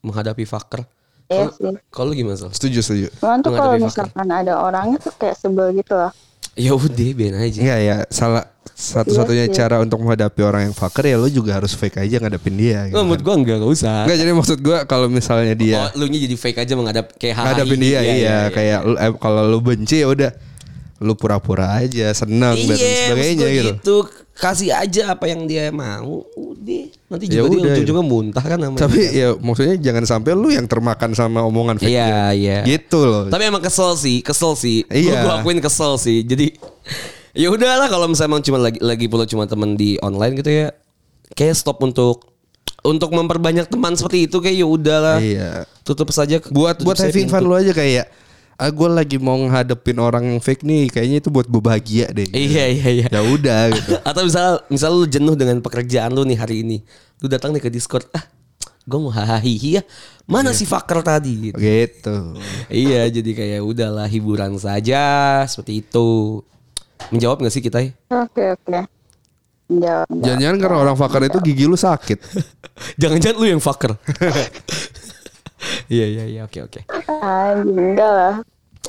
[0.00, 0.88] Menghadapi fucker.
[1.28, 1.52] Iya
[1.92, 2.48] Kalau- gimana?
[2.48, 3.06] Setuju, setuju.
[3.12, 6.12] Tuh kalau misalkan ada orangnya tuh kayak sebel gitu loh.
[6.52, 7.58] Ya udah, biarin aja.
[7.58, 9.56] Iya ya, salah satu-satunya Iya sih.
[9.56, 12.94] cara untuk menghadapi orang yang fucker ya lo juga harus fake aja ngadepin dia gitu.
[12.94, 13.96] Oh, menurut gua enggak, enggak usah.
[14.04, 17.34] Enggak jadi maksud gua kalau misalnya dia Oh, lu nya jadi fake aja menghadap kayak
[17.38, 20.30] ngadepin dia iya, kayak lu- eh, kalau lu benci ya udah
[21.00, 23.70] lu pura-pura aja senang dan Iya, sebagainya maksud gua gitu.
[23.72, 23.96] gitu.
[24.32, 26.24] Kasih aja apa yang dia mau.
[26.32, 26.88] Udah.
[27.12, 29.12] Nanti Ya juga dia udah, ujung-ujungnya muntah kan sama Tapi dia.
[29.12, 32.58] ya maksudnya jangan sampai lu yang termakan sama omongan fake Iya, iya.
[32.64, 33.28] Gitu loh.
[33.28, 34.88] Tapi emang kesel sih, kesel sih.
[34.88, 35.20] Iya.
[35.20, 36.24] Gua, gua akuin kesel sih.
[36.24, 36.56] Jadi
[37.44, 40.68] ya udahlah kalau misalnya emang cuma lagi lagi pula cuma teman di online gitu ya.
[41.36, 42.24] Kayak stop untuk
[42.82, 45.18] untuk memperbanyak teman seperti itu kayak ya udahlah.
[45.20, 45.50] Iya.
[45.84, 46.40] Tutup saja.
[46.48, 48.08] Buat tutup buat having fun lu aja kayak
[48.62, 52.30] ah gue lagi mau ngadepin orang yang fake nih kayaknya itu buat gue bahagia deh.
[52.30, 53.06] Iya iya iya.
[53.10, 53.98] Ya udah gitu.
[54.08, 56.78] Atau misal misal lu jenuh dengan pekerjaan lu nih hari ini.
[57.18, 58.06] Lu datang nih ke Discord.
[58.14, 58.22] Ah,
[58.86, 59.82] gue mau hahaha ya.
[60.30, 61.58] Mana si fucker tadi gitu.
[61.58, 62.16] Gitu.
[62.70, 66.40] iya, jadi kayak udahlah hiburan saja seperti itu.
[67.10, 67.82] Menjawab gak sih kita?
[67.82, 67.90] ya?
[68.14, 68.86] Oke oke.
[69.80, 72.18] Jangan-jangan karena orang fucker itu gigi lu sakit.
[73.00, 73.96] Jangan-jangan lu yang fucker.
[75.88, 76.80] Iya iya iya oke oke.
[77.22, 78.34] Anjing enggak lah.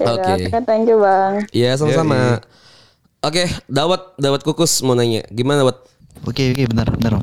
[0.02, 0.34] Oke.
[0.36, 0.44] Oke.
[0.66, 1.34] Thank you bang.
[1.54, 2.42] Iya sama-sama.
[3.24, 5.24] Oke, Dawat Dawat Kukus mau nanya.
[5.32, 5.80] Gimana, Wat?
[6.28, 7.20] Oke oke bentar bentar.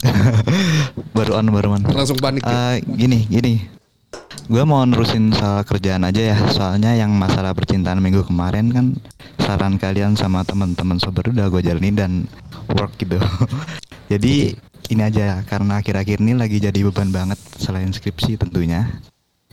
[1.16, 1.82] baru on baru on.
[1.88, 2.44] Langsung panik.
[2.44, 2.76] ya?
[2.76, 3.54] Eh, gini gini.
[4.50, 6.36] Gue mau nerusin soal kerjaan aja ya.
[6.50, 8.86] Soalnya yang masalah percintaan minggu kemarin kan
[9.38, 12.12] saran kalian sama teman-teman sober udah gue jalanin dan
[12.74, 13.16] work gitu.
[14.12, 14.58] Jadi
[14.90, 18.90] ini aja karena akhir-akhir ini lagi jadi beban banget selain skripsi tentunya.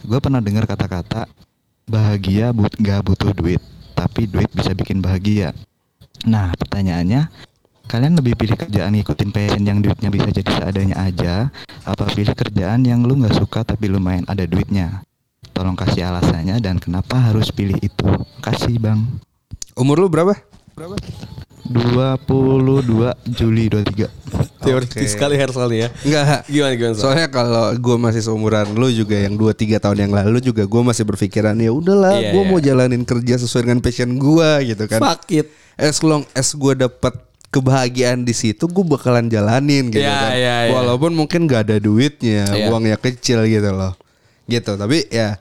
[0.06, 1.26] Gue pernah dengar kata-kata
[1.88, 3.64] bahagia but gak butuh duit,
[3.98, 5.56] tapi duit bisa bikin bahagia.
[6.26, 7.30] Nah pertanyaannya
[7.88, 11.48] Kalian lebih pilih kerjaan ngikutin passion yang duitnya bisa jadi seadanya aja
[11.88, 15.08] Apa pilih kerjaan yang lu nggak suka tapi lumayan ada duitnya
[15.56, 18.12] Tolong kasih alasannya dan kenapa harus pilih itu
[18.44, 19.08] Kasih bang
[19.80, 20.36] Umur lu berapa?
[21.66, 22.86] 22
[23.28, 24.08] Juli 23
[24.62, 25.12] Teoritis Oke.
[25.12, 25.90] sekali Hersal nih ya.
[26.04, 26.26] Enggak.
[26.48, 26.94] Gimana gimana?
[26.96, 27.02] Sal?
[27.04, 31.04] Soalnya kalau gue masih seumuran lu juga yang 2-3 tahun yang lalu juga gue masih
[31.04, 32.50] berpikiran ya udahlah Iya, gue iya.
[32.50, 35.00] mau jalanin kerja sesuai dengan passion gue gitu kan.
[35.00, 35.48] Fuck it.
[35.78, 37.14] As long as gue dapat
[37.48, 40.32] kebahagiaan di situ gue bakalan jalanin gitu Iya, kan.
[40.36, 40.74] iya, iya.
[40.76, 42.68] Walaupun mungkin gak ada duitnya, Iya.
[42.72, 43.96] uangnya kecil gitu loh.
[44.48, 44.72] Gitu.
[44.74, 45.36] Tapi ya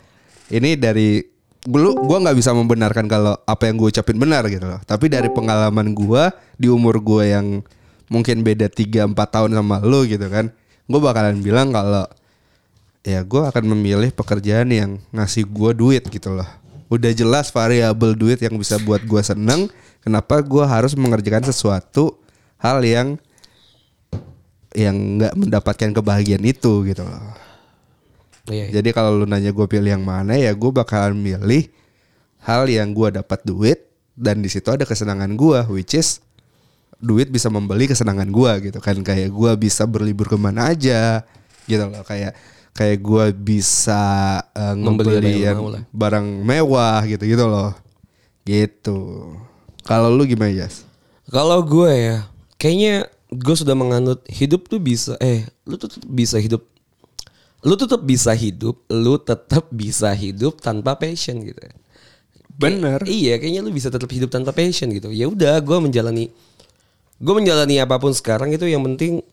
[0.51, 1.36] ini dari
[1.67, 4.81] lu gue nggak bisa membenarkan kalau apa yang gue ucapin benar gitu loh.
[4.87, 7.47] Tapi dari pengalaman gue di umur gue yang
[8.07, 10.55] mungkin beda 3 4 tahun sama lu gitu kan.
[10.87, 12.07] Gue bakalan bilang kalau
[13.03, 16.47] ya gue akan memilih pekerjaan yang ngasih gue duit gitu loh.
[16.87, 19.67] Udah jelas variabel duit yang bisa buat gue seneng.
[20.07, 22.15] Kenapa gue harus mengerjakan sesuatu
[22.63, 23.19] hal yang
[24.77, 27.46] yang nggak mendapatkan kebahagiaan itu gitu loh.
[28.47, 28.81] Iya, iya.
[28.81, 31.67] Jadi kalau lu nanya gue pilih yang mana ya gue bakalan milih
[32.43, 36.23] hal yang gue dapat duit dan di situ ada kesenangan gue which is
[36.97, 38.97] duit bisa membeli kesenangan gue gitu kan.
[39.03, 41.27] Kayak gue bisa berlibur ke mana aja
[41.67, 42.03] gitu loh.
[42.07, 42.39] Kayak
[42.77, 44.03] kayak gue bisa
[44.53, 45.59] eh, Membeli yang
[45.91, 47.73] barang mewah gitu gitu loh.
[48.47, 48.99] Gitu.
[49.83, 50.87] Kalau lu gimana Jas?
[51.27, 52.17] Kalau gue ya,
[52.59, 56.63] kayaknya gue sudah menganut hidup tuh bisa eh lu tuh bisa hidup
[57.67, 61.59] lu tetap bisa hidup, lu tetap bisa hidup tanpa passion gitu.
[62.57, 63.03] Bener.
[63.03, 65.11] Kayak- iya, kayaknya lu bisa tetap hidup tanpa passion gitu.
[65.11, 66.31] Ya udah, gue menjalani
[67.17, 69.25] gue menjalani apa pun sekarang itu yang penting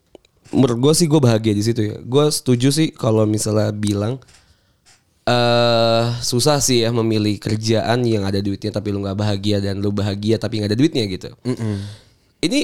[0.56, 1.96] menurut gue sih gue bahagia di situ ya.
[2.02, 4.18] Gue setuju sih kalau misalnya bilang
[5.24, 9.96] eh susah sih ya memilih kerjaan yang ada duitnya tapi lu nggak bahagia dan lu
[9.96, 11.30] bahagia tapi nggak ada duitnya gitu.
[12.44, 12.60] Ini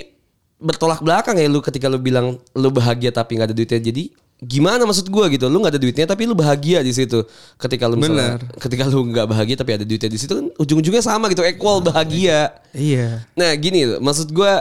[0.60, 3.80] bertolak belakang ya lu ketika lu bilang lu bahagia tapi nggak ada duitnya.
[3.80, 5.52] Jadi gimana maksud gua gitu?
[5.52, 7.28] Lu nggak ada duitnya tapi lu bahagia di situ.
[7.60, 11.28] Ketika lu misalnya, ketika lu nggak bahagia tapi ada duitnya di situ kan ujung-ujungnya sama
[11.28, 12.56] gitu, equal bahagia.
[12.72, 13.28] Iya.
[13.36, 14.54] Nah gini maksud gue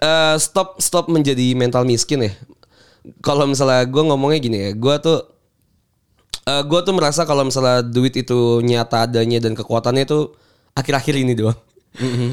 [0.00, 2.32] eh, stop stop menjadi mental miskin ya.
[3.24, 5.18] Kalau misalnya gue ngomongnya gini ya, gue tuh
[6.46, 10.30] eh gue tuh merasa kalau misalnya duit itu nyata adanya dan kekuatannya itu
[10.78, 11.58] akhir-akhir ini doang.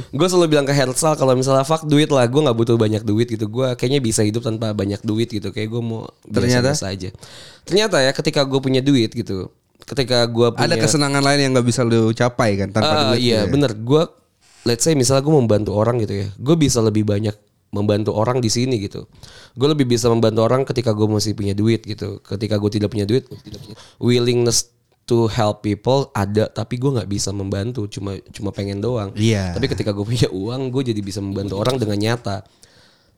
[0.09, 3.27] Gue selalu bilang ke Hersal kalau misalnya fuck duit lah, gue nggak butuh banyak duit
[3.27, 3.45] gitu.
[3.45, 5.49] Gue kayaknya bisa hidup tanpa banyak duit gitu.
[5.49, 6.71] Kayak gue mau Ternyata?
[6.71, 7.09] biasa aja.
[7.63, 9.49] Ternyata ya ketika gue punya duit gitu,
[9.81, 13.19] ketika gue punya Ada kesenangan lain yang nggak bisa lu capai kan tanpa Ah, duit.
[13.21, 13.51] iya gitu ya.
[13.51, 14.03] bener gue
[14.63, 17.35] let's say misalnya gue membantu orang gitu ya gue bisa lebih banyak
[17.67, 19.11] membantu orang di sini gitu
[19.51, 23.03] gue lebih bisa membantu orang ketika gue masih punya duit gitu ketika gue tidak punya
[23.03, 23.27] duit
[23.99, 24.71] willingness
[25.03, 29.51] to help people ada tapi gue nggak bisa membantu cuma cuma pengen doang Iya.
[29.51, 32.47] tapi ketika gue punya uang gue jadi bisa membantu orang dengan nyata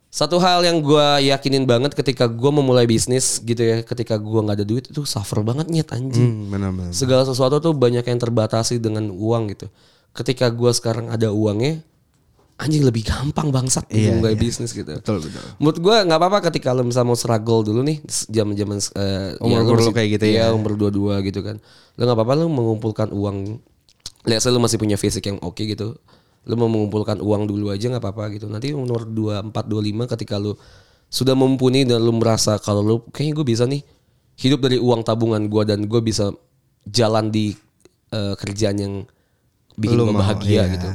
[0.09, 4.55] satu hal yang gue yakinin banget ketika gue memulai bisnis gitu ya ketika gue nggak
[4.55, 6.89] ada duit itu suffer banget nyet anjing Hmm, benar-benar.
[6.89, 9.67] segala sesuatu tuh banyak yang terbatasi dengan uang gitu.
[10.15, 11.83] Ketika gua sekarang ada uangnya,
[12.55, 14.39] anjing lebih gampang bangsat Iya, mulai iya.
[14.39, 14.87] bisnis gitu.
[14.87, 15.43] Betul betul.
[15.59, 17.99] Menurut gua nggak apa-apa ketika lo misalnya mau struggle dulu nih
[18.31, 20.55] zaman-zaman eh, Umur-umur lo lo kayak gitu iya, ya.
[20.55, 21.59] umur dua-dua gitu kan.
[21.99, 23.59] Lo nggak apa-apa lo mengumpulkan uang.
[24.23, 25.99] Lihat saya lo masih punya fisik yang oke gitu.
[26.47, 28.47] Lo mau mengumpulkan uang dulu aja nggak apa-apa gitu.
[28.47, 30.55] Nanti umur 24 25 ketika lo
[31.11, 33.83] sudah mumpuni dan lo merasa kalau lo kayaknya gue bisa nih
[34.39, 36.31] hidup dari uang tabungan gua dan gue bisa
[36.87, 37.55] jalan di
[38.11, 38.93] eh, kerjaan yang
[39.75, 40.63] bikin gue bahagia iya.
[40.71, 40.89] gitu.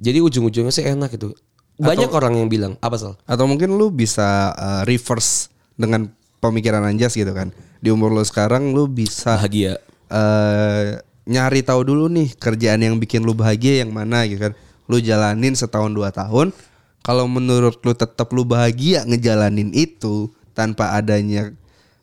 [0.00, 1.36] Jadi ujung-ujungnya sih enak gitu.
[1.80, 3.16] Banyak orang yang bilang apa sal?
[3.24, 6.08] Atau mungkin lu bisa uh, reverse dengan
[6.40, 7.52] pemikiran Anjas gitu kan.
[7.80, 9.80] Di umur lu sekarang lu bisa Bahagia.
[10.12, 14.52] eh, nyari tahu dulu nih kerjaan yang bikin lu bahagia yang mana gitu kan.
[14.88, 16.52] Lu jalanin setahun dua tahun.
[17.00, 21.52] Kalau menurut lu tetap lu bahagia ngejalanin itu tanpa adanya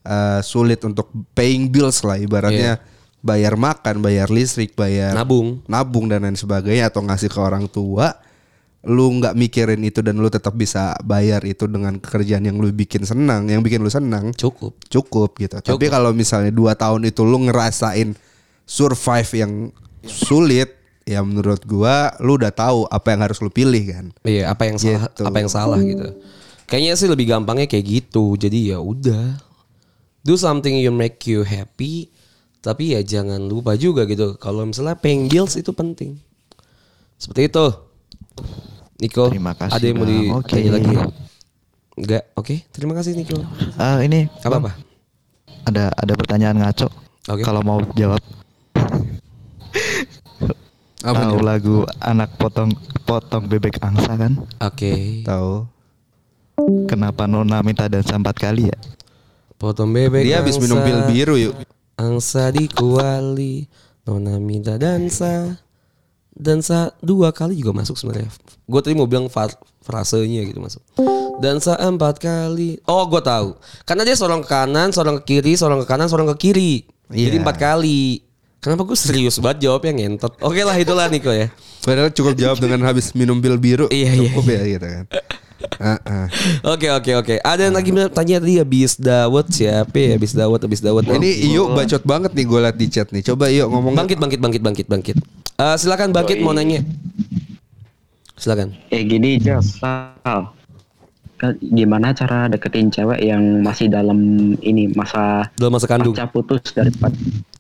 [0.01, 2.81] eh, sulit untuk paying bills lah ibaratnya
[3.27, 5.59] bayar makan, bayar listrik, bayar Nabung.
[5.67, 8.15] nabung dan lain sebagainya atau ngasih ke orang tua
[8.87, 13.03] lu nggak mikirin itu dan lu tetap bisa bayar itu dengan pekerjaan yang lu bikin
[13.03, 14.79] senang, yang bikin lu senang, cukup.
[14.87, 15.59] cukup gitu.
[15.59, 18.15] Tapi kalau misalnya dua tahun itu lu ngerasain
[18.63, 19.51] survive yang
[20.07, 20.71] sulit,
[21.03, 24.05] ya menurut gua lu udah tahu apa yang harus lu pilih kan.
[24.23, 25.23] Iya, apa yang salah, Gitu.
[25.25, 26.07] apa yang salah gitu.
[26.63, 28.39] Kayaknya sih lebih gampangnya kayak gitu.
[28.39, 29.35] Jadi ya udah.
[30.23, 32.07] Do something you make you happy.
[32.67, 34.35] Tapi ya jangan lupa juga gitu.
[34.35, 36.19] Kalau misalnya paying bills itu penting.
[37.15, 37.67] Seperti itu.
[38.99, 40.57] Niko, Terima kasih, ada yang mau ditanya Oke.
[40.73, 41.03] lagi ya?
[41.97, 42.55] Enggak, oke.
[42.75, 43.37] Terima kasih Niko.
[43.77, 44.71] Ah, ini Apa apa?
[45.63, 46.89] ada ada pertanyaan ngaco.
[47.29, 47.45] Oke.
[47.45, 48.19] Kalau mau jawab.
[51.05, 52.73] Apa Tahu lagu anak potong
[53.05, 54.33] potong bebek angsa kan?
[54.59, 55.23] Oke.
[55.23, 55.63] Tahu.
[56.89, 58.77] Kenapa Nona minta dansa empat kali ya?
[59.61, 60.25] Potong bebek.
[60.25, 61.53] Dia habis minum pil biru yuk.
[61.97, 63.65] Angsa di kuali.
[64.05, 65.57] Nona minta dansa.
[66.31, 68.29] Dansa dua kali juga masuk sebenarnya.
[68.63, 69.49] Gue tadi mau bilang fa-
[69.81, 70.79] frasenya gitu masuk.
[71.37, 72.77] Dansa empat kali.
[72.85, 73.57] Oh gue tahu.
[73.83, 76.85] Karena dia seorang ke kanan, seorang ke kiri, seorang ke kanan, seorang ke kiri.
[77.09, 77.41] Jadi Iya.
[77.41, 78.21] empat kali.
[78.57, 80.37] Kenapa gue serius banget jawabnya ngentot.
[80.39, 81.49] Oke lah itulah Niko ya.
[81.81, 83.85] Padahal cukup jawab dengan habis minum pil biru.
[83.89, 85.05] Iya, iya, cukup ya gitu kan.
[85.81, 86.27] Ah, ah.
[86.73, 87.35] Oke oke oke.
[87.41, 90.09] Ada yang lagi tanya tadi habis Dawet siapa ya?
[90.17, 91.05] Habis Dawet habis Dawet.
[91.09, 93.25] Ini Iyo bacot banget nih gue liat di chat nih.
[93.25, 93.97] Coba Iyo ngomong.
[93.97, 95.17] Bangkit bangkit bangkit bangkit bangkit.
[95.57, 96.85] Eh, silakan bangkit mau nanya.
[98.37, 98.77] Silakan.
[98.93, 100.53] Eh gini Sal.
[101.37, 104.17] Kan gimana cara deketin cewek yang masih dalam
[104.61, 106.13] ini masa Dalam masa kandung.
[106.17, 106.89] pasca putus dari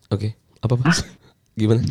[0.09, 0.33] Oke.
[0.61, 1.05] Apa Pak?
[1.57, 1.81] Gimana?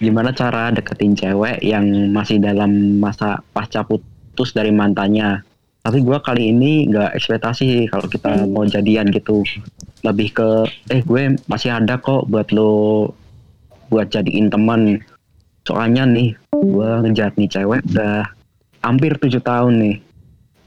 [0.00, 3.84] gimana cara deketin cewek yang masih dalam masa pasca
[4.32, 5.44] putus dari mantannya.
[5.84, 9.44] Tapi gua kali ini nggak ekspektasi kalau kita mau jadian gitu.
[10.00, 10.48] Lebih ke
[10.88, 13.12] eh gue masih ada kok buat lo
[13.92, 15.04] buat jadiin teman
[15.68, 18.24] soalnya nih gua ngejar nih cewek udah
[18.80, 19.96] hampir tujuh tahun nih.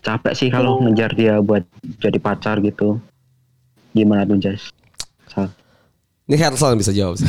[0.05, 1.66] Capek sih kalau ngejar dia buat
[1.97, 3.01] jadi pacar gitu.
[3.97, 4.70] Gimana tuh Jas?
[6.26, 7.18] Ini Hersal bisa jawab.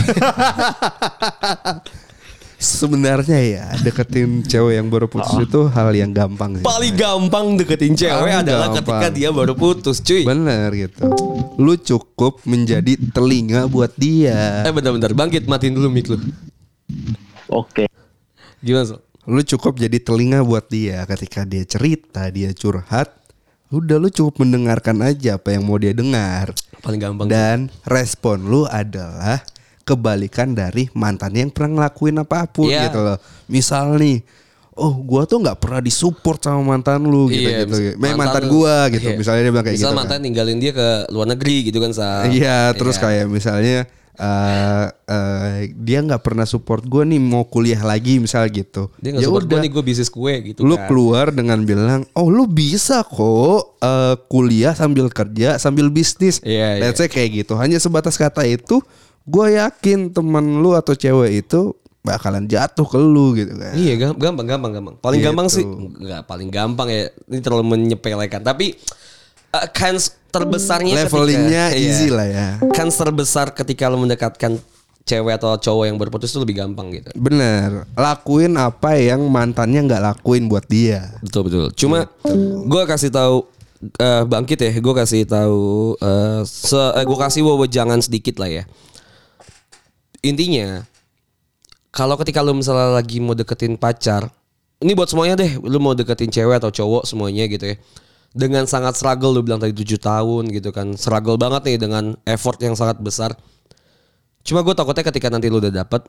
[2.56, 6.64] Sebenarnya ya deketin cewek yang baru putus itu hal yang gampang sih.
[6.64, 8.80] Paling gampang deketin cewek Paling adalah gampang.
[8.80, 10.24] ketika dia baru putus, cuy.
[10.24, 11.04] Bener gitu.
[11.60, 14.64] Lu cukup menjadi telinga buat dia.
[14.64, 16.16] Eh bentar-bentar, bangkit matiin dulu mic lu.
[17.52, 17.92] Oke.
[18.64, 19.00] Gimana, Sol?
[19.26, 23.10] Lu cukup jadi telinga buat dia ketika dia cerita, dia curhat.
[23.68, 26.54] Udah lu cukup mendengarkan aja apa yang mau dia dengar.
[26.80, 27.26] Paling gampang.
[27.26, 29.42] Dan respon lu adalah
[29.86, 32.90] kebalikan dari mantan yang pernah ngelakuin apa pun Iya.
[32.90, 33.16] gitu loh.
[33.46, 34.18] Misal nih,
[34.74, 37.70] oh gua tuh nggak pernah disupport sama mantan lu gitu Iya, gitu.
[37.72, 39.06] mis- Mantan, mantan lu- gua gitu.
[39.06, 39.16] iya.
[39.16, 39.96] Misalnya dia bilang kayak Misal gitu.
[39.96, 40.20] mantan kan.
[40.20, 42.26] ninggalin dia ke luar negeri gitu kan, Sa.
[42.28, 43.02] Iya, terus Iya.
[43.06, 43.78] kayak misalnya
[44.16, 48.88] eh eh, dia nggak pernah support gue nih mau kuliah lagi misal gitu.
[48.96, 49.60] Dia gak Ya udah.
[49.60, 50.88] nih, gue bisnis kue gitu lu kan.
[50.88, 56.40] keluar dengan bilang, oh lu bisa kok eh, kuliah sambil kerja sambil bisnis.
[56.40, 57.54] Iya, Let's say kayak gitu.
[57.54, 58.80] Hanya sebatas kata itu,
[59.26, 63.74] gue yakin teman lu atau cewek itu bakalan jatuh ke lu gitu kan.
[63.74, 64.94] Iya gam- gampang gampang gampang.
[65.02, 65.26] Paling Gitu.
[65.26, 67.10] gampang sih enggak paling gampang ya.
[67.26, 68.46] Ini terlalu menyepelekan.
[68.46, 68.78] Tapi
[69.50, 72.14] uh, kans terbesarnya Levelingnya ketika- easy iya.
[72.14, 72.48] lah ya.
[72.70, 74.62] Kans terbesar ketika lo mendekatkan
[75.02, 77.10] cewek atau cowok yang berputus itu lebih gampang gitu.
[77.14, 81.10] Bener, lakuin apa yang mantannya nggak lakuin buat dia.
[81.22, 81.74] Betul betul.
[81.74, 82.06] Cuma
[82.62, 83.46] gue kasih tahu
[83.98, 84.70] eh, bangkit ya.
[84.78, 88.62] Gue kasih tahu eh, se gue kasih wewenang sedikit lah ya.
[90.26, 90.82] Intinya
[91.94, 94.28] kalau ketika lu misalnya lagi mau deketin pacar,
[94.84, 95.56] ini buat semuanya deh.
[95.64, 97.76] Lu mau deketin cewek atau cowok semuanya gitu ya.
[98.36, 100.92] Dengan sangat struggle lu bilang tadi 7 tahun gitu kan.
[100.98, 103.32] Struggle banget nih dengan effort yang sangat besar.
[104.44, 106.04] Cuma gue takutnya ketika nanti lu udah dapet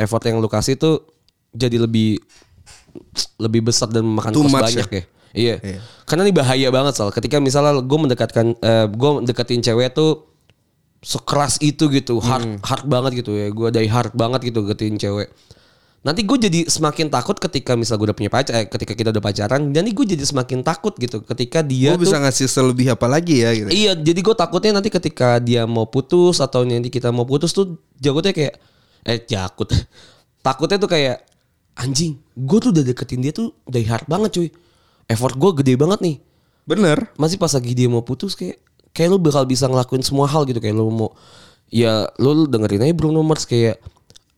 [0.00, 1.04] effort yang lu kasih tuh
[1.52, 2.16] jadi lebih
[3.36, 5.02] lebih besar dan memakan Too kos banyak ya?
[5.36, 5.54] ya.
[5.60, 5.78] Iya.
[6.08, 10.27] Karena ini bahaya banget soal ketika misalnya gue mendekatkan eh, gue deketin cewek tuh
[10.98, 13.48] sekeras itu gitu, hard hard banget gitu ya.
[13.54, 15.30] Gue dari hard banget gitu deketin cewek.
[16.06, 19.18] Nanti gue jadi semakin takut ketika misal gue udah punya pacar, eh, ketika kita udah
[19.20, 23.42] pacaran, jadi gue jadi semakin takut gitu ketika dia Gue bisa ngasih selebih apa lagi
[23.42, 23.68] ya gitu.
[23.68, 27.82] Iya, jadi gue takutnya nanti ketika dia mau putus atau nanti kita mau putus tuh
[27.98, 28.54] jakutnya kayak
[29.04, 29.68] eh jakut.
[30.46, 31.26] Takutnya tuh kayak
[31.74, 34.48] anjing, gue tuh udah deketin dia tuh dari hard banget cuy.
[35.10, 36.16] Effort gue gede banget nih.
[36.62, 37.10] Bener.
[37.18, 38.62] Masih pas lagi dia mau putus kayak
[38.92, 41.10] kayak lu bakal bisa ngelakuin semua hal gitu kayak lu mau
[41.68, 43.76] ya lu dengerin aja Bruno Mars kayak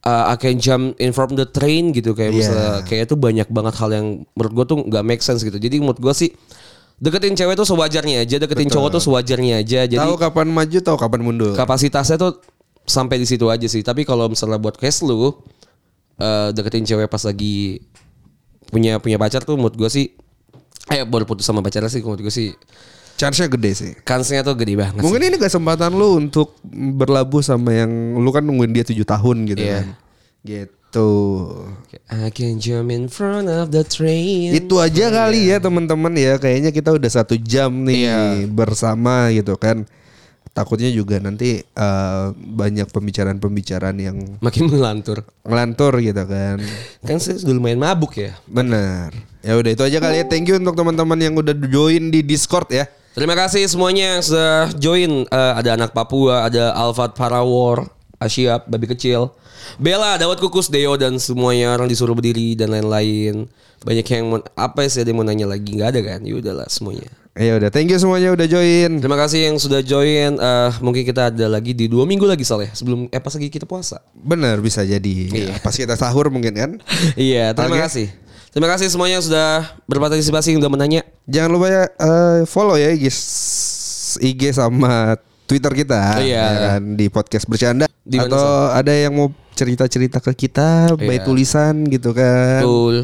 [0.02, 2.38] uh, I can jump in from the train gitu kayak Iya.
[2.38, 5.56] misalnya kayak itu banyak banget hal yang menurut gue tuh nggak make sense gitu.
[5.56, 6.30] Jadi menurut gue sih
[7.00, 8.76] deketin cewek tuh sewajarnya aja, deketin Betul.
[8.76, 9.88] cowok tuh sewajarnya aja.
[9.88, 11.52] Jadi tahu kapan maju, tahu kapan mundur.
[11.56, 12.42] kapasitasnya tuh
[12.84, 13.80] sampai di situ aja sih.
[13.80, 15.32] Tapi kalau misalnya buat case lu
[16.18, 17.80] eh, deketin cewek pas lagi
[18.68, 20.12] punya punya pacar tuh menurut gue sih
[20.90, 22.50] eh baru putus sama pacarnya sih menurut gue sih
[23.20, 23.92] Chance-nya gede sih.
[24.00, 25.28] kansnya tuh gede banget Mungkin sih.
[25.28, 29.76] ini kesempatan lu untuk berlabuh sama yang lu kan nungguin dia tujuh tahun gitu Iya.
[29.76, 29.86] kan.
[30.40, 31.10] Gitu.
[32.10, 36.34] I can jump in front of the train Itu aja kali ya teman-teman ya.
[36.34, 38.18] Kayaknya kita udah satu jam nih Iya.
[38.48, 39.84] bersama gitu kan.
[40.50, 46.58] Takutnya juga nanti eh, banyak pembicaraan-pembicaraan yang makin melantur ngelantur gitu kan.
[47.06, 49.14] kan saya sudah lumayan mabuk ya Benar.
[49.40, 50.26] Ya udah itu aja kali ya.
[50.26, 52.88] Thank you untuk teman-teman yang udah join di Discord ya.
[53.10, 55.26] Terima kasih semuanya yang sudah join.
[55.26, 57.90] Eh, ada anak Papua, ada Alfat Parawar,
[58.22, 59.34] Asyap, Babi Kecil,
[59.82, 63.50] Bella, Dawat Kukus, Deo dan semuanya orang disuruh berdiri dan lain-lain.
[63.82, 66.20] Banyak yang mau, apa sih ada yang mau nanya lagi nggak ada kan?
[66.22, 67.10] Ya udahlah semuanya.
[67.34, 69.02] Ya udah, thank you semuanya udah join.
[69.02, 70.38] Terima kasih yang sudah join.
[70.38, 73.66] Eh, mungkin kita ada lagi di dua minggu lagi soalnya sebelum eh pas lagi kita
[73.66, 73.98] puasa.
[74.14, 75.16] Bener bisa jadi.
[75.34, 75.58] Iya.
[75.58, 76.70] Pas kita sahur mungkin kan.
[77.18, 77.82] iya, terima Oke.
[77.90, 78.29] kasih.
[78.50, 79.48] Terima kasih semuanya yang sudah
[79.86, 81.06] berpartisipasi sudah menanya.
[81.30, 83.06] Jangan lupa ya eh, follow ya IG,
[84.18, 85.14] IG sama
[85.46, 86.42] Twitter kita Iya.
[86.42, 91.22] ya kan di podcast bercanda Di atau ada yang mau cerita-cerita ke kita by Iya.
[91.22, 92.62] tulisan gitu kan.
[92.66, 92.96] Betul.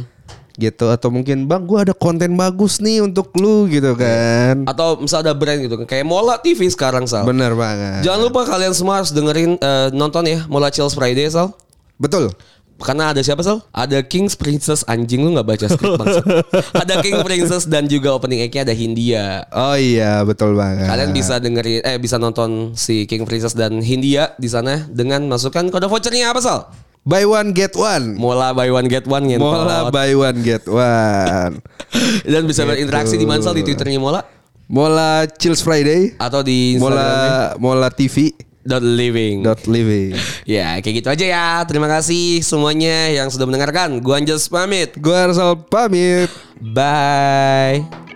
[0.56, 4.66] Gitu atau mungkin Bang gua ada konten bagus nih untuk lu gitu kan.
[4.66, 7.22] Atau misal ada brand gitu kayak Mola TV sekarang Sal.
[7.22, 8.02] Bener banget.
[8.02, 11.54] Jangan lupa kalian semua harus dengerin eh, nonton ya Mola Chills Friday Sal.
[12.02, 12.34] Betul.
[12.76, 13.64] Karena ada siapa Sal?
[13.70, 15.96] Ada King's Princess anjing lu nggak baca skrip
[16.82, 19.48] ada King Princess dan juga opening act-nya ada Hindia.
[19.48, 20.84] Oh iya, betul banget.
[20.84, 25.64] Kalian bisa dengerin eh bisa nonton si King Princess dan Hindia di sana dengan masukkan
[25.66, 26.60] kode vouchernya apa Sal?
[27.02, 28.18] buy one get one.
[28.18, 29.46] Mola buy one get one ngentot.
[29.46, 31.62] Mola buy one get one.
[32.26, 32.70] Dan bisa Gitu.
[32.74, 34.20] berinteraksi di mana Sal di Twitternya Mola
[34.66, 36.18] Mola Chills Friday.
[36.18, 38.34] atau di Instagramnya Mola Mola TV
[38.66, 39.46] dot living.
[39.46, 40.12] dot living.
[40.46, 41.46] Ya kayak gitu aja ya.
[41.66, 43.98] Terima kasih semuanya yang sudah mendengarkan.
[43.98, 44.94] Gua Anjas pamit.
[44.98, 46.30] Gua Arsal pamit.
[46.60, 48.15] Bye.